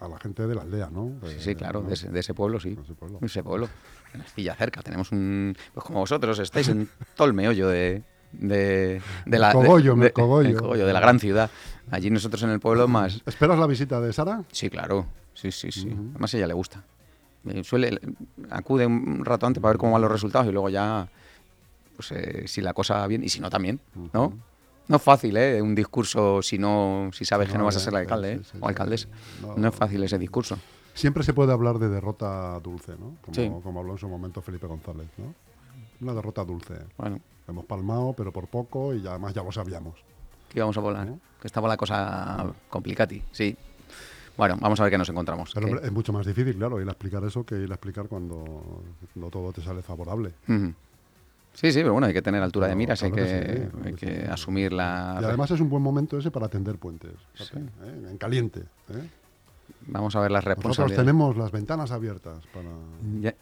a 0.00 0.08
la, 0.08 0.18
gente 0.18 0.46
de 0.46 0.54
la 0.54 0.62
aldea, 0.62 0.90
¿no? 0.90 1.12
sí, 1.26 1.36
sí, 1.38 1.54
claro, 1.54 1.82
De, 1.82 1.94
ese, 1.94 2.34
pueblo, 2.34 2.60
sí. 2.60 2.74
De 2.74 2.82
ese 2.82 2.94
pueblo. 2.94 3.18
ese 3.22 3.42
pueblo. 3.42 3.68
En 4.12 4.20
Estilla 4.20 4.54
cerca. 4.54 4.82
Tenemos 4.82 5.12
un. 5.12 5.56
Pues 5.72 5.84
como 5.84 6.00
vosotros 6.00 6.38
estáis 6.38 6.68
en 6.68 6.88
todo 7.14 7.28
el 7.28 7.32
meollo 7.32 7.68
de, 7.68 8.02
de, 8.32 9.00
de 9.26 9.38
la. 9.38 9.52
Cogollo, 9.52 9.94
de, 9.96 10.12
cogollo. 10.12 10.86
de 10.86 10.92
la 10.92 11.00
gran 11.00 11.18
ciudad. 11.18 11.50
Allí 11.90 12.10
nosotros 12.10 12.42
en 12.42 12.50
el 12.50 12.60
pueblo 12.60 12.86
más. 12.88 13.20
¿Esperas 13.26 13.58
la 13.58 13.66
visita 13.66 14.00
de 14.00 14.12
Sara? 14.12 14.42
Sí, 14.52 14.70
claro. 14.70 15.06
Sí, 15.34 15.50
sí, 15.50 15.72
sí. 15.72 15.88
Además 15.90 16.34
a 16.34 16.36
ella 16.36 16.46
le 16.46 16.54
gusta. 16.54 16.84
Eh, 17.48 17.64
suele, 17.64 17.98
acude 18.50 18.86
un 18.86 19.24
rato 19.24 19.46
antes 19.46 19.60
para 19.60 19.72
ver 19.72 19.78
cómo 19.78 19.92
van 19.92 20.02
los 20.02 20.12
resultados 20.12 20.46
y 20.48 20.52
luego 20.52 20.68
ya, 20.68 21.08
pues 21.96 22.12
eh, 22.12 22.44
si 22.46 22.60
la 22.60 22.74
cosa 22.74 22.96
va 22.96 23.06
bien 23.06 23.24
y 23.24 23.28
si 23.30 23.40
no 23.40 23.48
también, 23.48 23.80
¿no? 24.12 24.34
No 24.88 24.96
es 24.96 25.02
fácil, 25.02 25.36
¿eh? 25.36 25.62
Un 25.62 25.74
discurso 25.74 26.42
si 26.42 26.58
no, 26.58 27.10
si 27.12 27.24
sabes 27.24 27.48
que 27.48 27.56
no 27.56 27.64
vas 27.64 27.76
a 27.76 27.80
ser 27.80 27.94
alcalde 27.94 28.32
¿eh? 28.32 28.40
o 28.60 28.68
alcaldesa. 28.68 29.08
No, 29.56 29.68
es 29.68 29.74
fácil 29.74 30.02
ese 30.02 30.18
discurso. 30.18 30.58
Siempre 30.94 31.22
se 31.22 31.32
puede 31.32 31.52
hablar 31.52 31.78
de 31.78 31.88
derrota 31.88 32.58
dulce, 32.60 32.92
¿no? 32.98 33.16
Como, 33.22 33.62
como 33.62 33.80
habló 33.80 33.92
en 33.92 33.98
su 33.98 34.08
momento 34.08 34.42
Felipe 34.42 34.66
González, 34.66 35.06
¿no? 35.16 35.34
Una 36.00 36.12
derrota 36.12 36.44
dulce. 36.44 36.74
Bueno. 36.98 37.20
Hemos 37.50 37.66
palmado, 37.66 38.14
pero 38.16 38.32
por 38.32 38.46
poco 38.46 38.94
y 38.94 39.06
además 39.06 39.34
ya 39.34 39.42
lo 39.42 39.52
sabíamos 39.52 39.94
que 40.50 40.58
íbamos 40.58 40.76
a 40.76 40.80
volar. 40.80 41.08
Que 41.40 41.46
estaba 41.46 41.68
la 41.68 41.76
cosa 41.76 42.52
complicati, 42.68 43.22
sí. 43.30 43.56
Bueno, 44.36 44.56
vamos 44.60 44.78
a 44.80 44.84
ver 44.84 44.90
qué 44.90 44.98
nos 44.98 45.08
encontramos. 45.08 45.52
Pero 45.54 45.80
es 45.80 45.92
mucho 45.92 46.12
más 46.12 46.26
difícil, 46.26 46.56
claro, 46.56 46.80
ir 46.80 46.88
a 46.88 46.92
explicar 46.92 47.24
eso 47.24 47.44
que 47.44 47.56
ir 47.56 47.70
a 47.70 47.74
explicar 47.74 48.08
cuando 48.08 48.82
no 49.14 49.30
todo 49.30 49.52
te 49.52 49.62
sale 49.62 49.82
favorable. 49.82 50.32
Sí, 50.46 51.72
sí, 51.72 51.80
pero 51.80 51.92
bueno, 51.92 52.06
hay 52.06 52.12
que 52.12 52.22
tener 52.22 52.42
altura 52.42 52.68
de 52.68 52.76
miras, 52.76 53.02
hay 53.02 53.10
que, 53.10 53.68
hay 53.84 53.94
que 53.94 54.26
asumir 54.30 54.72
la... 54.72 55.18
Y 55.20 55.24
además 55.24 55.50
es 55.50 55.60
un 55.60 55.68
buen 55.68 55.82
momento 55.82 56.16
ese 56.16 56.30
para 56.30 56.46
atender 56.46 56.76
puentes, 56.76 57.12
¿eh? 57.40 58.08
en 58.08 58.18
caliente. 58.18 58.60
¿eh? 58.60 59.08
Vamos 59.86 60.16
a 60.16 60.20
ver 60.20 60.30
las. 60.30 60.44
Nosotros 60.46 60.94
tenemos 60.94 61.36
las 61.36 61.50
ventanas 61.50 61.90
abiertas 61.90 62.44
para 62.52 62.68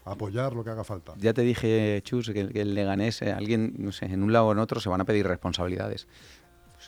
apoyar 0.05 0.55
lo 0.55 0.65
que 0.65 0.71
haga 0.71 0.85
falta. 0.85 1.15
Ya 1.19 1.33
te 1.33 1.43
dije, 1.43 2.01
Chus, 2.05 2.31
que, 2.31 2.41
el 2.41 2.75
Leganés, 2.75 3.23
eh, 3.23 3.33
alguien, 3.33 3.75
no 3.79 3.93
sé, 3.93 4.07
en 4.07 4.23
un 4.23 4.33
lado 4.33 4.47
o 4.47 4.53
en 4.53 4.59
otro 4.59 4.81
se 4.81 4.89
van 4.89 5.01
a 5.01 5.05
pedir 5.05 5.27
responsabilidades. 5.27 6.09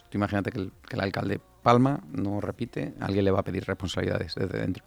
Tú 0.09 0.19
imagínate 0.19 0.53
que 0.53 0.59
el, 0.59 0.73
que 0.89 0.97
alcalde 1.01 1.41
Palma 1.63 2.01
no 2.13 2.41
repite, 2.41 2.95
alguien 3.01 3.25
le 3.25 3.31
va 3.31 3.41
a 3.41 3.45
pedir 3.45 3.65
responsabilidades 3.65 4.35
desde 4.35 4.59
dentro. 4.59 4.85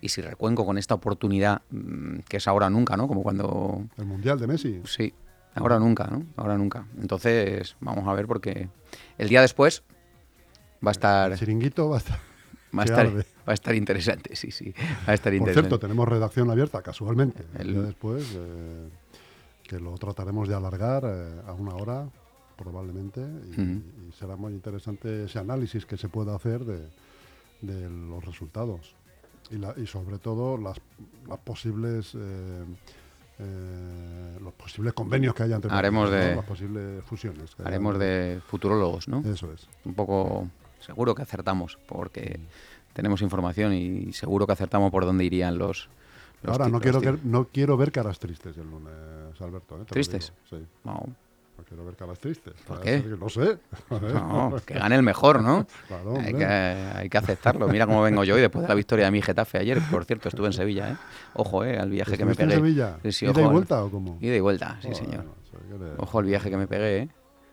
Y 0.00 0.08
si 0.08 0.22
recuenco 0.22 0.66
con 0.66 0.76
esta 0.76 0.94
oportunidad, 0.94 1.62
mm, 1.70 2.20
que 2.28 2.38
es 2.38 2.48
ahora 2.48 2.68
nunca, 2.68 2.96
¿no? 2.96 3.06
Como 3.06 3.22
cuando... 3.22 3.84
El 3.96 4.06
Mundial 4.06 4.38
de 4.40 4.46
Messi. 4.46 4.80
Sí, 4.84 5.14
ahora 5.54 5.78
nunca, 5.78 6.08
¿no? 6.08 6.26
Ahora 6.36 6.58
nunca. 6.58 6.86
Entonces, 7.00 7.76
vamos 7.80 8.08
a 8.08 8.12
ver 8.12 8.26
porque 8.26 8.68
el 9.18 9.28
día 9.28 9.40
después 9.40 9.84
va 10.84 10.90
a 10.90 10.92
estar... 10.92 11.32
El 11.32 11.38
chiringuito 11.38 11.88
va 11.88 11.96
a 11.96 11.98
estar... 11.98 12.18
Va 12.76 12.82
a, 12.82 12.84
estar, 12.84 13.06
va 13.46 13.52
a 13.52 13.54
estar 13.54 13.74
interesante, 13.74 14.34
sí, 14.34 14.50
sí. 14.50 14.74
Va 15.06 15.12
a 15.12 15.14
estar 15.14 15.32
Por 15.32 15.34
interesante. 15.34 15.68
cierto, 15.68 15.78
tenemos 15.78 16.08
redacción 16.08 16.50
abierta 16.50 16.82
casualmente. 16.82 17.44
El, 17.58 17.74
día 17.74 17.82
después, 17.82 18.32
eh, 18.34 18.88
que 19.62 19.78
lo 19.78 19.96
trataremos 19.98 20.48
de 20.48 20.54
alargar 20.54 21.04
eh, 21.06 21.40
a 21.46 21.52
una 21.52 21.74
hora 21.74 22.08
probablemente, 22.56 23.20
y, 23.20 24.12
será 24.12 24.36
muy 24.36 24.54
interesante 24.54 25.24
ese 25.24 25.38
análisis 25.38 25.84
que 25.84 25.98
se 25.98 26.08
pueda 26.08 26.34
hacer 26.34 26.64
de, 26.64 27.90
los 27.90 28.24
resultados. 28.24 28.94
Y, 29.50 29.56
y, 29.80 29.86
sobre 29.86 30.18
todo 30.18 30.56
las, 30.56 30.78
las 31.28 31.38
posibles 31.38 32.14
eh, 32.14 32.64
eh, 33.38 34.38
los 34.40 34.54
posibles 34.54 34.94
convenios 34.94 35.34
que 35.34 35.42
haya 35.42 35.56
entre 35.56 35.70
haremos 35.70 36.10
de 36.10 36.36
las 36.36 36.44
posibles 36.46 37.04
fusiones 37.04 37.54
haremos 37.62 37.98
de 37.98 38.40
futurólogos 38.46 39.08
no 39.08 39.20
eso 39.30 39.52
es. 39.52 39.68
Un 39.84 39.92
poco 39.92 40.48
seguro 40.80 41.14
que 41.14 41.20
acertamos 41.20 41.78
porque 41.86 42.40
tenemos 42.96 43.20
información 43.20 43.74
y 43.74 44.12
seguro 44.14 44.46
que 44.46 44.54
acertamos 44.54 44.90
por 44.90 45.04
dónde 45.04 45.24
irían 45.24 45.58
los, 45.58 45.90
ahora 46.46 46.68
no 46.68 46.80
quiero 46.80 47.00
no 47.24 47.48
quiero 47.52 47.76
ver 47.76 47.92
caras 47.92 48.18
tristes 48.18 48.56
el 48.56 48.70
lunes 48.70 48.94
Alberto 49.38 49.76
¿eh? 49.76 49.84
tristes 49.84 50.32
sí 50.48 50.56
no 50.82 51.04
no 51.58 51.64
quiero 51.64 51.86
ver 51.86 51.96
caras 51.96 52.18
tristes. 52.18 52.52
¿Por 52.66 52.80
qué? 52.80 53.02
no 53.18 53.28
sé. 53.30 53.56
No, 53.90 54.54
que 54.66 54.74
gane 54.74 54.94
el 54.94 55.02
mejor, 55.02 55.42
¿no? 55.42 55.66
Claro, 55.88 56.18
hay, 56.18 56.34
que, 56.34 56.44
hay, 56.44 57.08
que, 57.08 57.16
aceptarlo. 57.16 57.66
Mira 57.68 57.86
cómo 57.86 58.02
vengo 58.02 58.24
yo 58.24 58.34
hoy 58.34 58.42
después 58.42 58.60
de 58.60 58.68
la 58.68 58.74
victoria 58.74 59.06
de 59.06 59.10
mi 59.10 59.22
Getafe 59.22 59.56
ayer. 59.56 59.80
Por 59.90 60.04
cierto, 60.04 60.28
estuve 60.28 60.48
en 60.48 60.52
Sevilla, 60.52 60.90
¿eh? 60.90 60.96
Ojo, 61.32 61.64
¿eh? 61.64 61.78
Al 61.78 61.88
viaje 61.88 62.18
que 62.18 62.26
me 62.26 62.34
pegué. 62.34 62.52
en 62.52 62.58
Sevilla? 62.58 62.98
Sí, 63.08 63.24
¿Ida 63.24 63.40
y 63.40 63.46
vuelta 63.46 63.82
o 63.82 63.90
cómo? 63.90 64.18
Ida 64.20 64.36
y 64.36 64.40
vuelta, 64.40 64.78
sí, 64.82 64.94
señor. 64.94 65.24
Ojo 65.96 66.18
al 66.18 66.26
viaje 66.26 66.50
que 66.50 66.56
me 66.58 66.66
pegué, 66.66 66.98
¿eh? 66.98 67.08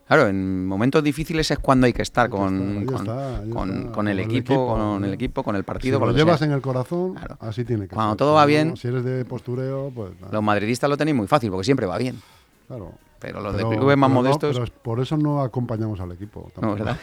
Claro, 0.08 0.28
en 0.28 0.68
momentos 0.68 1.04
difíciles 1.04 1.50
es 1.50 1.60
cuando 1.60 1.88
hay 1.88 1.94
que 1.94 2.02
estar 2.02 2.30
con, 2.30 2.86
con, 2.86 4.08
el, 4.08 4.20
equipo, 4.20 4.68
con 4.68 5.06
el 5.06 5.14
equipo, 5.14 5.44
con 5.44 5.56
el 5.56 5.64
partido. 5.64 5.98
Si 5.98 6.06
lo, 6.06 6.12
llevas 6.12 6.42
en 6.42 6.52
el 6.52 6.62
corazón, 6.62 7.16
así 7.40 7.64
tiene 7.64 7.88
que 7.88 7.96
Cuando 7.96 8.16
todo 8.18 8.34
va 8.34 8.46
bien. 8.46 8.76
Si 8.76 8.90
eres 8.90 9.04
de 9.06 9.24
postureo, 9.24 9.92
pues. 9.96 10.12
Los 10.32 10.44
madridistas 10.44 10.90
lo 10.90 10.98
tenéis 10.98 11.16
muy 11.16 11.28
fácil 11.28 11.50
porque 11.50 11.64
siempre 11.64 11.86
va 11.86 11.98
bien. 11.98 12.22
Claro. 12.68 12.92
Pero 13.20 13.40
los 13.40 13.56
de 13.56 13.64
clubes 13.64 13.98
más 13.98 14.12
modestos. 14.12 14.60
pero 14.60 14.72
por 14.82 15.00
eso 15.00 15.16
no 15.16 15.42
acompañamos 15.42 16.00
al 16.02 16.12
equipo. 16.12 16.52
No, 16.62 16.74
¿verdad? 16.74 16.98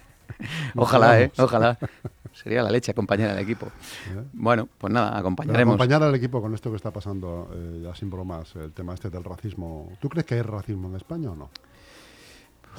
ojalá, 0.74 1.20
¿eh? 1.20 1.30
Ojalá. 1.36 1.78
Sería 2.32 2.62
la 2.62 2.70
leche 2.70 2.92
acompañar 2.92 3.30
al 3.30 3.38
equipo. 3.38 3.66
¿Eh? 3.66 4.24
Bueno, 4.32 4.66
pues 4.78 4.90
nada, 4.90 5.18
acompañaremos. 5.18 5.74
acompañar 5.74 6.02
al 6.02 6.14
equipo 6.14 6.40
con 6.40 6.54
esto 6.54 6.70
que 6.70 6.76
está 6.76 6.90
pasando, 6.90 7.50
eh, 7.52 7.82
ya 7.84 7.94
sin 7.94 8.08
bromas, 8.08 8.56
el 8.56 8.72
tema 8.72 8.94
este 8.94 9.10
del 9.10 9.24
racismo. 9.24 9.92
¿Tú 10.00 10.08
crees 10.08 10.24
que 10.24 10.36
hay 10.36 10.42
racismo 10.42 10.88
en 10.88 10.96
España 10.96 11.30
o 11.30 11.36
no? 11.36 11.50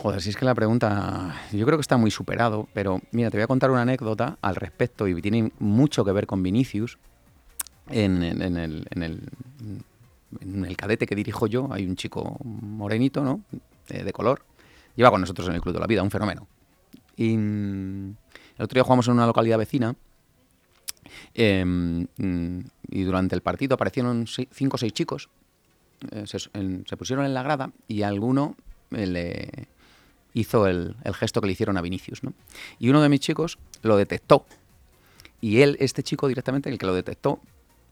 Joder, 0.02 0.20
si 0.20 0.32
es 0.32 0.36
que 0.36 0.46
la 0.46 0.56
pregunta, 0.56 1.36
yo 1.52 1.64
creo 1.64 1.78
que 1.78 1.82
está 1.82 1.96
muy 1.96 2.10
superado, 2.10 2.68
pero 2.74 3.02
mira, 3.12 3.30
te 3.30 3.38
voy 3.38 3.44
a 3.44 3.48
contar 3.48 3.70
una 3.70 3.84
anécdota 3.84 4.40
al 4.42 4.56
respecto 4.56 5.08
y 5.08 5.22
tiene 5.22 5.52
mucho 5.60 6.04
que 6.04 6.12
ver 6.12 6.26
con 6.26 6.42
Vinicius. 6.42 6.98
En, 7.88 8.24
el, 8.24 8.88
cadete 10.76 11.06
que 11.06 11.14
dirijo 11.14 11.46
yo 11.46 11.72
hay 11.72 11.86
un 11.86 11.96
chico 11.96 12.36
morenito, 12.44 13.24
¿no? 13.24 13.42
De, 13.90 14.12
color. 14.12 14.44
Lleva 14.96 15.12
con 15.12 15.22
nosotros 15.22 15.48
en 15.50 15.54
el 15.54 15.62
Club 15.62 15.76
de 15.76 15.82
la 15.82 15.86
Vida, 15.86 16.02
un 16.02 16.10
fenómeno. 16.10 16.48
Y 17.16 17.38
mm, 17.38 18.16
el 18.58 18.64
otro 18.64 18.74
día 18.74 18.84
jugamos 18.84 19.08
en 19.08 19.14
una 19.14 19.28
localidad 19.28 19.60
vecina 19.60 19.96
em, 21.36 22.08
mm, 22.18 22.60
y 22.90 23.04
durante 23.04 23.36
el 23.36 23.42
partido 23.42 23.76
aparecieron 23.76 24.26
cinco 24.26 24.78
o 24.78 24.80
seis 24.80 24.94
chicos. 24.94 25.30
Eh, 26.10 26.26
se, 26.26 26.98
pusieron 26.98 27.24
en 27.24 27.36
la 27.36 27.44
grada 27.44 27.72
y 27.88 28.02
alguno 28.02 28.56
eh, 28.90 29.06
le 29.06 29.68
hizo 30.34 30.68
el, 30.68 30.96
gesto 31.14 31.42
que 31.42 31.48
le 31.48 31.54
hicieron 31.54 31.78
a 31.78 31.82
Vinicius. 31.82 32.24
¿no? 32.24 32.34
Y 32.80 32.90
uno 32.90 33.02
de 33.02 33.10
mis 33.10 33.20
chicos 33.20 33.58
lo 33.82 33.98
detectó. 33.98 34.46
Y 35.40 35.62
él, 35.62 35.78
este 35.80 36.04
chico 36.04 36.28
directamente, 36.28 36.70
el 36.70 36.78
que 36.78 36.86
lo 36.86 36.94
detectó, 36.94 37.40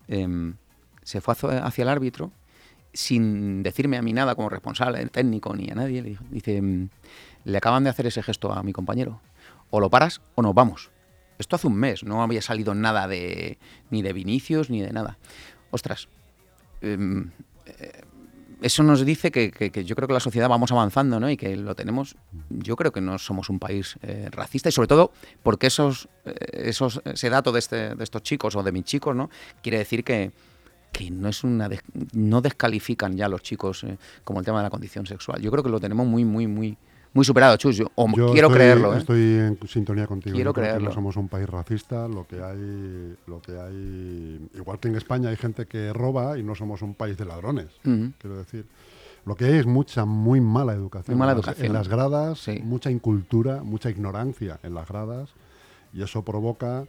em, 0.08 0.56
se 1.04 1.22
fue 1.22 1.34
hacia 1.34 1.82
el 1.82 1.90
árbitro 1.90 2.32
sin 2.94 3.64
decirme 3.64 3.98
a 3.98 4.02
mí 4.02 4.14
nada 4.14 4.36
como 4.36 4.50
responsable, 4.50 5.06
técnico 5.08 5.56
ni 5.56 5.70
a 5.70 5.76
nadie. 5.76 6.02
Le 6.02 6.18
dice, 6.32 6.62
mm, 6.62 6.90
le 7.46 7.58
acaban 7.58 7.84
de 7.84 7.90
hacer 7.90 8.08
ese 8.08 8.24
gesto 8.24 8.52
a 8.52 8.64
mi 8.64 8.74
compañero. 8.74 9.22
O 9.70 9.80
lo 9.80 9.90
paras 9.90 10.22
o 10.36 10.42
nos 10.42 10.54
vamos. 10.54 10.90
Esto 11.38 11.56
hace 11.56 11.68
un 11.68 11.76
mes, 11.76 12.04
no 12.04 12.22
había 12.22 12.42
salido 12.42 12.76
nada 12.76 13.08
de 13.08 13.58
ni 13.90 14.02
de 14.02 14.14
Vinicius 14.14 14.70
ni 14.70 14.82
de 14.82 14.92
nada. 14.92 15.18
Ostras, 15.72 16.10
em, 16.82 17.32
eh, 17.66 18.02
eso 18.62 18.84
nos 18.84 19.06
dice 19.06 19.32
que, 19.32 19.52
yo 19.86 19.96
creo 19.96 20.08
que 20.08 20.14
la 20.14 20.20
sociedad 20.20 20.50
vamos 20.50 20.72
avanzando 20.72 21.20
¿no? 21.20 21.30
y 21.30 21.38
que 21.38 21.56
lo 21.56 21.76
tenemos. 21.76 22.16
Yo 22.50 22.76
creo 22.76 22.92
que 22.92 23.02
no 23.02 23.18
somos 23.18 23.50
un 23.50 23.60
país 23.60 23.96
eh, 24.02 24.28
racista 24.32 24.70
y 24.70 24.72
sobre 24.72 24.88
todo 24.88 25.12
porque 25.44 25.68
esos, 25.68 26.10
eh, 26.26 26.34
esos, 26.66 27.02
ese 27.06 27.30
dato 27.30 27.52
de, 27.52 27.60
este, 27.60 27.96
de 27.96 28.04
estos 28.04 28.22
chicos 28.24 28.56
o 28.56 28.64
de 28.64 28.72
mis 28.72 28.84
chicos 28.84 29.16
¿no? 29.16 29.30
quiere 29.62 29.78
decir 29.78 30.04
que, 30.04 30.32
que 30.92 31.10
no 31.10 31.30
es 31.30 31.44
una 31.44 31.70
no 32.14 32.42
descalifican 32.42 33.16
ya 33.16 33.30
los 33.30 33.42
chicos 33.42 33.84
eh, 33.84 33.98
como 34.24 34.40
el 34.40 34.46
tema 34.46 34.60
de 34.60 34.64
la 34.64 34.70
condición 34.70 35.06
sexual. 35.06 35.42
Yo 35.42 35.52
creo 35.52 35.64
que 35.64 35.70
lo 35.70 35.80
tenemos 35.80 36.06
muy, 36.06 36.26
muy, 36.26 36.48
muy, 36.48 36.78
muy 37.14 37.26
superado, 37.26 37.58
Chus. 37.58 37.82
o 37.96 38.08
quiero 38.32 38.50
creerlo. 38.50 38.94
¿eh? 38.94 39.00
Estoy 39.00 39.22
en 39.22 39.60
sintonía 39.68 40.08
contigo. 40.08 40.36
Quiero 40.36 40.54
creerlo. 40.54 40.90
no 40.90 40.94
somos 40.94 41.16
un 41.18 41.28
país 41.28 41.50
racista. 41.50 42.08
Lo 42.08 42.28
que 42.28 42.42
hay, 42.42 43.16
lo 43.28 43.42
que 43.42 43.60
hay, 43.60 44.50
igual 44.56 44.80
que 44.80 44.90
en 44.90 44.96
España 44.96 45.30
hay 45.30 45.36
gente 45.36 45.66
que 45.66 45.92
roba 45.94 46.38
y 46.38 46.44
no 46.44 46.56
somos 46.56 46.82
un 46.82 46.94
país 46.94 47.18
de 47.18 47.26
ladrones. 47.26 47.68
Quiero 47.84 48.38
decir. 48.38 48.66
Lo 49.26 49.36
que 49.36 49.46
hay 49.46 49.56
es 49.56 49.66
mucha, 49.66 50.06
muy 50.06 50.40
mala 50.40 50.74
educación. 50.74 51.18
mala 51.18 51.34
educación. 51.34 51.68
en 51.68 51.74
las 51.74 51.88
gradas, 51.88 52.48
mucha 52.64 52.90
incultura, 52.90 53.64
mucha 53.64 53.90
ignorancia 53.90 54.60
en 54.64 54.74
las 54.74 54.88
gradas. 54.88 55.30
Y 55.94 56.02
eso 56.04 56.24
provoca 56.24 56.86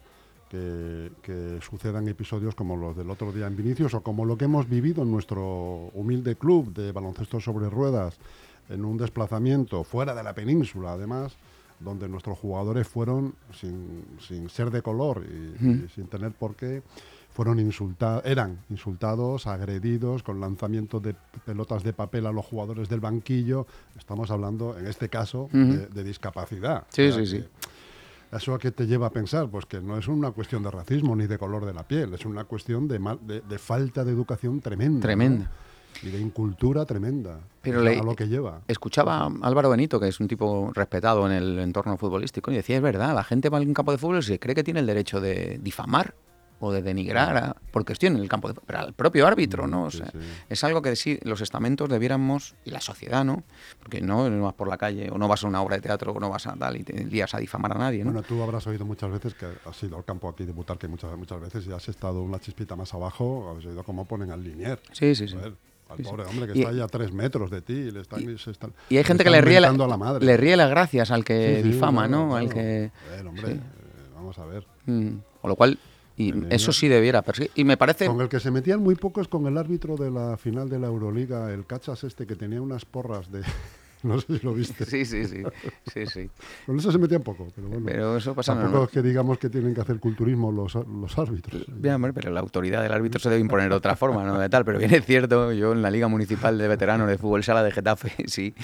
que, 0.50 1.58
sucedan 1.62 2.08
episodios 2.08 2.54
como 2.54 2.76
los 2.76 2.96
del 2.96 3.10
otro 3.10 3.32
día 3.32 3.46
en 3.46 3.56
Vinicius 3.56 3.94
o 3.94 4.02
como 4.02 4.24
lo 4.24 4.36
que 4.36 4.46
hemos 4.46 4.68
vivido 4.68 5.02
en 5.02 5.10
nuestro 5.10 5.90
humilde 5.94 6.36
club 6.36 6.72
de 6.74 6.92
baloncesto 6.92 7.40
sobre 7.40 7.70
ruedas, 7.70 8.18
en 8.70 8.84
un 8.84 8.96
desplazamiento 8.96 9.84
fuera 9.84 10.14
de 10.14 10.22
la 10.22 10.34
península, 10.34 10.92
además, 10.92 11.36
donde 11.80 12.08
nuestros 12.08 12.38
jugadores 12.38 12.86
fueron 12.86 13.34
sin, 13.52 14.48
ser 14.48 14.70
de 14.70 14.82
color 14.82 15.24
y, 15.24 15.88
sin 15.94 16.06
tener 16.06 16.32
por 16.32 16.54
qué 16.54 16.82
fueron 17.32 17.58
insultados, 17.58 18.22
eran 18.26 18.58
insultados, 18.70 19.46
agredidos 19.46 20.22
con 20.22 20.40
lanzamientos 20.40 21.02
de 21.02 21.14
pelotas 21.44 21.82
de 21.82 21.92
papel 21.92 22.26
a 22.26 22.32
los 22.32 22.44
jugadores 22.44 22.88
del 22.88 23.00
banquillo. 23.00 23.66
Estamos 23.98 24.30
hablando, 24.30 24.78
en 24.78 24.86
este 24.86 25.08
caso, 25.08 25.48
de, 25.52 26.04
discapacidad. 26.04 26.86
Sí, 26.90 27.10
sí, 27.12 27.26
sí. 27.26 27.44
¿Eso 28.32 28.54
a 28.54 28.58
qué 28.58 28.70
te 28.70 28.86
lleva 28.86 29.08
a 29.08 29.10
pensar? 29.10 29.48
Pues 29.48 29.66
que 29.66 29.80
no 29.80 29.98
es 29.98 30.06
una 30.06 30.30
cuestión 30.30 30.62
de 30.62 30.70
racismo 30.70 31.16
ni 31.16 31.26
de 31.26 31.36
color 31.36 31.64
de 31.66 31.72
la 31.72 31.82
piel, 31.82 32.14
es 32.14 32.24
una 32.24 32.44
cuestión 32.44 32.86
de, 32.86 33.00
de, 33.48 33.58
falta 33.58 34.04
de 34.04 34.12
educación 34.12 34.60
tremenda. 34.60 35.00
Tremenda. 35.00 35.50
Y 36.02 36.08
de 36.08 36.20
incultura 36.20 36.84
tremenda. 36.84 37.40
Pero 37.62 37.80
a 37.80 38.02
lo 38.02 38.16
que 38.16 38.26
lleva. 38.26 38.62
Escuchaba 38.68 39.24
a 39.24 39.30
Álvaro 39.42 39.70
Benito, 39.70 40.00
que 40.00 40.08
es 40.08 40.18
un 40.20 40.28
tipo 40.28 40.70
respetado 40.74 41.26
en 41.26 41.32
el 41.32 41.58
entorno 41.58 41.96
futbolístico, 41.96 42.50
y 42.50 42.54
decía, 42.54 42.76
es 42.76 42.82
verdad, 42.82 43.14
la 43.14 43.24
gente 43.24 43.48
va 43.48 43.58
a 43.58 43.60
un 43.60 43.74
campo 43.74 43.92
de 43.92 43.98
fútbol 43.98 44.18
y 44.18 44.22
se 44.22 44.38
cree 44.38 44.54
que 44.54 44.64
tiene 44.64 44.80
el 44.80 44.86
derecho 44.86 45.20
de 45.20 45.58
difamar 45.62 46.14
o 46.60 46.70
de 46.72 46.82
denigrar 46.82 47.36
a, 47.36 47.56
por 47.72 47.84
en 48.00 48.16
el 48.16 48.28
campo, 48.28 48.48
de, 48.48 48.54
pero 48.66 48.80
al 48.80 48.92
propio 48.92 49.26
árbitro, 49.26 49.66
¿no? 49.66 49.84
O 49.84 49.90
sea, 49.90 50.12
Es 50.48 50.62
algo 50.62 50.82
que 50.82 50.94
sí, 50.94 51.18
los 51.22 51.40
estamentos 51.40 51.88
debiéramos, 51.88 52.54
y 52.64 52.70
la 52.70 52.80
sociedad, 52.80 53.24
¿no? 53.24 53.42
Porque 53.82 54.00
no, 54.00 54.28
no, 54.28 54.44
vas 54.44 54.54
por 54.54 54.68
la 54.68 54.76
calle 54.76 55.10
o 55.10 55.18
no 55.18 55.26
vas 55.26 55.42
a 55.42 55.48
una 55.48 55.62
obra 55.62 55.76
de 55.76 55.82
teatro 55.82 56.12
o 56.12 56.20
no 56.20 56.28
vas 56.28 56.46
a 56.46 56.54
tal 56.54 56.76
y 56.76 56.84
te 56.84 57.04
lías 57.04 57.34
a 57.34 57.38
difamar 57.38 57.72
a 57.72 57.78
nadie, 57.78 58.04
¿no? 58.04 58.12
Bueno, 58.12 58.26
tú 58.26 58.42
habrás 58.42 58.66
oído 58.66 58.84
muchas 58.84 59.10
veces 59.10 59.34
que 59.34 59.46
has 59.64 59.82
ido 59.82 59.96
al 59.96 60.04
campo 60.04 60.28
aquí 60.28 60.44
de 60.44 60.52
que 60.78 60.88
muchas, 60.88 61.16
muchas 61.16 61.40
veces 61.40 61.66
y 61.66 61.72
has 61.72 61.88
estado 61.88 62.22
una 62.22 62.38
chispita 62.38 62.76
más 62.76 62.92
abajo, 62.92 63.56
has 63.58 63.64
oído 63.64 63.82
cómo 63.82 64.04
ponen 64.04 64.30
al 64.30 64.44
linier. 64.44 64.80
Sí, 64.92 65.14
sí, 65.14 65.28
sí. 65.28 65.36
Al 65.90 65.98
pobre 65.98 66.24
hombre 66.24 66.52
que 66.52 66.58
está 66.58 66.70
ahí 66.70 66.80
a 66.80 66.86
tres 66.86 67.12
metros 67.12 67.50
de 67.50 67.62
ti 67.62 67.72
y 67.72 67.90
le 67.90 68.00
están, 68.00 68.22
y, 68.88 68.96
hay 68.96 69.04
gente 69.04 69.24
que 69.24 69.30
le 69.30 69.40
ríe, 69.40 69.60
la, 69.60 70.18
le 70.20 70.36
ríe 70.36 70.56
las 70.56 70.70
gracias 70.70 71.10
al 71.10 71.24
que 71.24 71.62
difama, 71.62 72.06
¿no? 72.08 72.36
al 72.36 72.48
que... 72.48 72.90
hombre, 73.26 73.52
eh, 73.52 73.60
vamos 74.14 74.38
a 74.38 74.46
ver. 74.46 74.64
Mm, 74.86 75.08
con 75.40 75.48
lo 75.48 75.56
cual, 75.56 75.78
y 76.16 76.34
eso 76.50 76.72
sí 76.72 76.86
debiera 76.86 77.22
perseguir. 77.22 77.50
Y 77.54 77.64
me 77.64 77.76
parece. 77.76 78.06
Con 78.06 78.20
el 78.20 78.28
que 78.28 78.40
se 78.40 78.50
metían 78.50 78.82
muy 78.82 78.94
pocos 78.94 79.26
con 79.26 79.46
el 79.46 79.56
árbitro 79.56 79.96
de 79.96 80.10
la 80.10 80.36
final 80.36 80.68
de 80.68 80.78
la 80.78 80.88
Euroliga, 80.88 81.52
el 81.52 81.66
Cachas 81.66 82.04
este, 82.04 82.26
que 82.26 82.36
tenía 82.36 82.60
unas 82.60 82.84
porras 82.84 83.32
de, 83.32 83.42
No 84.10 84.18
sé 84.20 84.38
si 84.38 84.44
lo 84.44 84.54
viste. 84.54 84.84
Sí, 84.84 85.04
sí, 85.04 85.24
sí. 85.26 85.42
sí, 85.92 86.06
sí. 86.06 86.30
Con 86.66 86.78
eso 86.78 86.90
se 86.90 86.98
metía 86.98 87.18
un 87.18 87.24
poco, 87.24 87.48
pero 87.54 87.68
bueno. 87.68 87.84
Pero 87.86 88.16
eso 88.16 88.34
pasa 88.34 88.54
Tampoco 88.54 88.84
es 88.84 88.90
que 88.90 89.02
digamos 89.02 89.38
que 89.38 89.50
tienen 89.50 89.74
que 89.74 89.80
hacer 89.80 89.98
culturismo 90.00 90.50
los, 90.50 90.74
los 90.74 91.18
árbitros. 91.18 91.64
Bien, 91.68 92.00
pero 92.12 92.30
la 92.30 92.40
autoridad 92.40 92.82
del 92.82 92.92
árbitro 92.92 93.20
se 93.20 93.28
debe 93.28 93.40
imponer 93.40 93.68
de 93.68 93.74
otra 93.74 93.96
forma, 93.96 94.24
¿no? 94.24 94.38
De 94.38 94.48
tal, 94.48 94.64
pero 94.64 94.78
bien 94.78 94.92
es 94.94 95.04
cierto, 95.04 95.52
yo 95.52 95.72
en 95.72 95.82
la 95.82 95.90
Liga 95.90 96.08
Municipal 96.08 96.56
de 96.58 96.68
Veteranos 96.68 97.08
de 97.08 97.18
Fútbol 97.18 97.44
Sala 97.44 97.62
de 97.62 97.70
Getafe, 97.70 98.12
sí. 98.26 98.54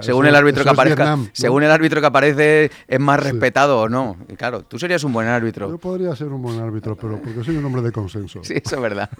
según 0.00 0.26
el 0.26 0.34
árbitro 0.34 0.64
que 0.64 0.70
aparezca, 0.70 1.18
según 1.32 1.62
el 1.62 1.70
árbitro 1.70 2.00
que 2.00 2.06
aparece, 2.06 2.70
es 2.86 3.00
más 3.00 3.20
respetado 3.20 3.80
o 3.80 3.88
no. 3.88 4.16
Y 4.28 4.34
claro, 4.34 4.62
tú 4.62 4.78
serías 4.78 5.04
un 5.04 5.12
buen 5.12 5.28
árbitro. 5.28 5.70
Yo 5.70 5.78
podría 5.78 6.14
ser 6.16 6.28
un 6.28 6.42
buen 6.42 6.58
árbitro, 6.60 6.96
pero 6.96 7.20
porque 7.20 7.44
soy 7.44 7.56
un 7.56 7.64
hombre 7.64 7.82
de 7.82 7.92
consenso. 7.92 8.40
Sí, 8.42 8.54
eso 8.62 8.76
es 8.76 8.82
verdad. 8.82 9.10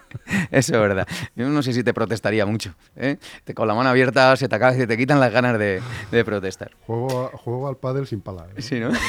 Eso 0.50 0.74
es 0.74 0.80
verdad. 0.80 1.06
Yo 1.36 1.48
no 1.48 1.62
sé 1.62 1.72
si 1.72 1.82
te 1.82 1.94
protestaría 1.94 2.44
mucho. 2.46 2.74
¿eh? 2.96 3.18
Te, 3.44 3.54
con 3.54 3.68
la 3.68 3.74
mano 3.74 3.88
abierta 3.88 4.36
se 4.36 4.48
te, 4.48 4.56
acaba, 4.56 4.74
se 4.74 4.86
te 4.86 4.96
quita 4.96 5.11
las 5.20 5.32
ganas 5.32 5.58
de, 5.58 5.82
protestar. 6.24 6.72
Juego, 6.86 7.30
juego 7.34 7.68
al 7.68 7.76
pádel 7.76 8.06
sin 8.06 8.20
pala. 8.20 8.46
¿eh? 8.56 8.62
Sí, 8.62 8.80
¿no? 8.80 8.90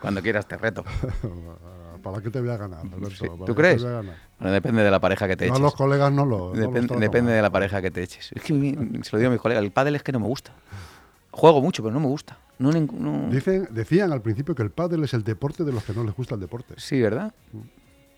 Cuando 0.00 0.22
quieras 0.22 0.46
te 0.46 0.56
reto. 0.56 0.84
¿Para 2.02 2.20
qué 2.20 2.30
te 2.30 2.38
voy 2.38 2.50
a 2.50 2.58
ganar, 2.58 2.82
¿Tú 3.46 3.54
crees? 3.54 3.82
Bueno, 3.82 4.12
depende 4.38 4.82
de 4.82 4.90
la 4.90 5.00
pareja 5.00 5.26
que 5.26 5.36
te 5.36 5.46
eches. 5.46 5.58
No, 5.58 5.64
los 5.64 5.74
colegas 5.74 6.12
no 6.12 6.26
lo... 6.26 6.52
depende 6.52 7.32
de 7.32 7.40
la 7.40 7.50
pareja 7.50 7.80
que 7.80 7.90
te 7.90 8.02
eches. 8.02 8.30
Es 8.34 8.42
que 8.42 8.52
se 9.02 9.10
lo 9.12 9.18
digo 9.18 9.30
a 9.30 9.32
mis 9.32 9.40
colegas, 9.40 9.64
el 9.64 9.72
pádel 9.72 9.96
es 9.96 10.02
que 10.02 10.12
no 10.12 10.20
me 10.20 10.26
gusta. 10.26 10.52
Juego 11.30 11.62
mucho, 11.62 11.82
pero 11.82 11.94
no 11.94 12.00
me 12.00 12.06
gusta. 12.06 12.38
No, 12.58 12.70
Dicen, 13.30 13.68
decían 13.70 14.12
al 14.12 14.20
principio 14.20 14.54
que 14.54 14.62
el 14.62 14.70
pádel 14.70 15.02
es 15.02 15.14
el 15.14 15.24
deporte 15.24 15.64
de 15.64 15.72
los 15.72 15.82
que 15.82 15.92
no 15.92 16.04
les 16.04 16.14
gusta 16.14 16.34
el 16.34 16.40
deporte. 16.40 16.74
Sí, 16.76 17.00
¿verdad? 17.00 17.32
Mm. 17.52 17.58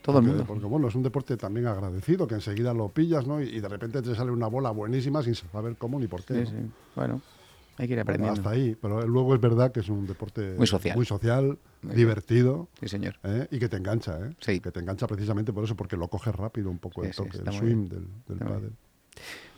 Todo 0.07 0.19
porque, 0.19 0.31
el 0.31 0.37
mundo. 0.37 0.45
Porque 0.47 0.67
bueno, 0.67 0.87
es 0.87 0.95
un 0.95 1.03
deporte 1.03 1.37
también 1.37 1.67
agradecido, 1.67 2.29
que 2.29 2.37
enseguida 2.37 2.73
lo 2.73 2.91
pillas, 2.91 3.27
¿no? 3.27 3.41
Y, 3.41 3.59
de 3.59 3.69
repente 3.69 4.01
te 4.03 4.15
sale 4.15 4.31
una 4.31 4.47
bola 4.47 4.71
buenísima 4.71 5.21
sin 5.21 5.35
saber 5.35 5.75
cómo 5.77 5.99
ni 5.99 6.07
por 6.07 6.23
qué. 6.23 6.47
Sí, 6.47 6.53
sí. 6.53 6.71
Bueno, 6.95 7.21
hay 7.77 7.89
que 7.89 7.95
ir 7.95 7.99
aprendiendo. 7.99 8.41
hasta 8.41 8.51
ahí, 8.51 8.77
pero 8.81 9.05
luego 9.05 9.35
es 9.35 9.41
verdad 9.41 9.73
que 9.73 9.81
es 9.81 9.89
un 9.89 10.07
deporte 10.07 10.55
muy 10.57 10.69
social, 10.69 10.97
muy 10.97 11.05
social 11.05 11.59
divertido. 11.83 12.69
Sí, 12.79 12.87
señor. 12.87 13.17
¿eh? 13.25 13.49
Y 13.51 13.59
que 13.59 13.69
te 13.69 13.79
engancha, 13.79 14.17
¿eh? 14.21 14.37
Sí. 14.39 14.61
Que 14.61 14.71
te 14.71 14.79
engancha 14.79 15.09
precisamente 15.09 15.53
por 15.53 15.65
eso, 15.65 15.75
porque 15.75 15.97
lo 15.97 16.07
coges 16.07 16.37
rápido 16.37 16.71
un 16.71 16.79
poco 16.79 17.03
el 17.03 17.13
toque, 17.13 17.39
el 17.39 17.53
swing 17.53 17.89
del, 17.89 18.07
del 18.29 18.39
pádel. 18.39 18.73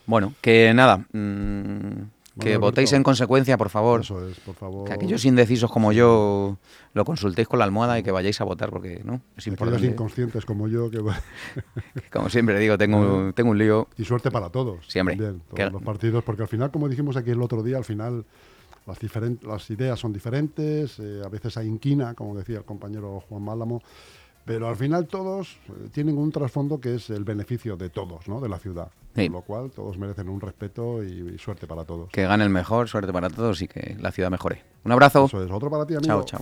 Bueno, 0.07 0.33
que 0.41 0.73
nada, 0.73 1.07
mmm, 1.13 2.05
que 2.39 2.57
votéis 2.57 2.93
en 2.93 3.03
consecuencia, 3.03 3.57
por 3.57 3.69
favor. 3.69 4.01
Eso 4.01 4.29
es, 4.29 4.39
por 4.41 4.55
favor. 4.55 4.87
Que 4.87 4.93
aquellos 4.93 5.25
indecisos 5.25 5.71
como 5.71 5.93
yo 5.93 6.59
lo 6.95 7.05
consultéis 7.05 7.49
con 7.49 7.59
la 7.59 7.65
almohada 7.65 7.99
y 7.99 8.03
que 8.03 8.11
vayáis 8.11 8.41
a 8.41 8.45
votar, 8.45 8.71
porque 8.71 9.03
no 9.05 9.21
es 9.37 9.47
importante. 9.47 9.77
Aquellos 9.77 9.95
inconscientes 9.95 10.45
como 10.45 10.69
yo, 10.69 10.91
que... 10.91 11.01
como 12.11 12.29
siempre 12.29 12.59
digo, 12.59 12.79
tengo, 12.79 13.33
tengo 13.35 13.51
un 13.51 13.59
lío. 13.59 13.89
Y 13.97 14.05
suerte 14.05 14.31
para 14.31 14.51
todos. 14.51 14.87
Siempre. 14.87 15.17
todos 15.17 15.73
los 15.73 15.83
partidos, 15.83 16.25
porque 16.25 16.43
al 16.43 16.49
final, 16.49 16.71
como 16.71 16.89
dijimos 16.89 17.17
aquí 17.17 17.31
el 17.31 17.43
otro 17.43 17.63
día, 17.63 17.77
al 17.77 17.85
final 17.85 18.25
las, 18.87 18.99
las 19.43 19.71
ideas 19.71 19.99
son 19.99 20.13
diferentes, 20.13 20.99
eh, 20.99 21.23
a 21.25 21.29
veces 21.29 21.57
hay 21.57 21.67
inquina, 21.67 22.15
como 22.15 22.35
decía 22.35 22.59
el 22.59 22.65
compañero 22.65 23.23
Juan 23.29 23.43
Málamo, 23.43 23.83
pero 24.49 24.67
al 24.67 24.77
final 24.77 25.07
todos 25.07 25.59
eh, 25.69 25.91
tienen 25.93 26.17
un 26.17 26.33
trasfondo 26.33 26.81
que 26.81 26.95
es 26.95 27.11
el 27.11 27.23
beneficio 27.23 27.77
de 27.77 27.91
todos, 27.91 28.27
¿no? 28.29 28.41
De 28.41 28.49
la 28.49 28.59
ciudad. 28.59 28.91
Con 29.15 29.31
lo 29.31 29.43
cual 29.43 29.71
todos 29.71 29.99
merecen 29.99 30.29
un 30.31 30.41
respeto 30.41 31.05
y, 31.05 31.37
suerte 31.39 31.67
para 31.67 31.85
todos. 31.85 32.09
Que 32.11 32.23
gane 32.23 32.45
el 32.45 32.51
mejor, 32.51 32.89
suerte 32.89 33.13
para 33.13 33.29
todos 33.29 33.61
y 33.61 33.69
que 33.69 33.97
la 34.01 34.11
ciudad 34.11 34.31
mejore. 34.31 34.63
Un 34.85 34.93
abrazo. 34.93 35.27
Eso 35.27 35.45
es, 35.45 35.51
otro 35.51 35.69
para 35.69 35.85
ti, 35.85 35.97
amigo. 35.97 36.25
Chao, 36.25 36.25
chao. 36.25 36.41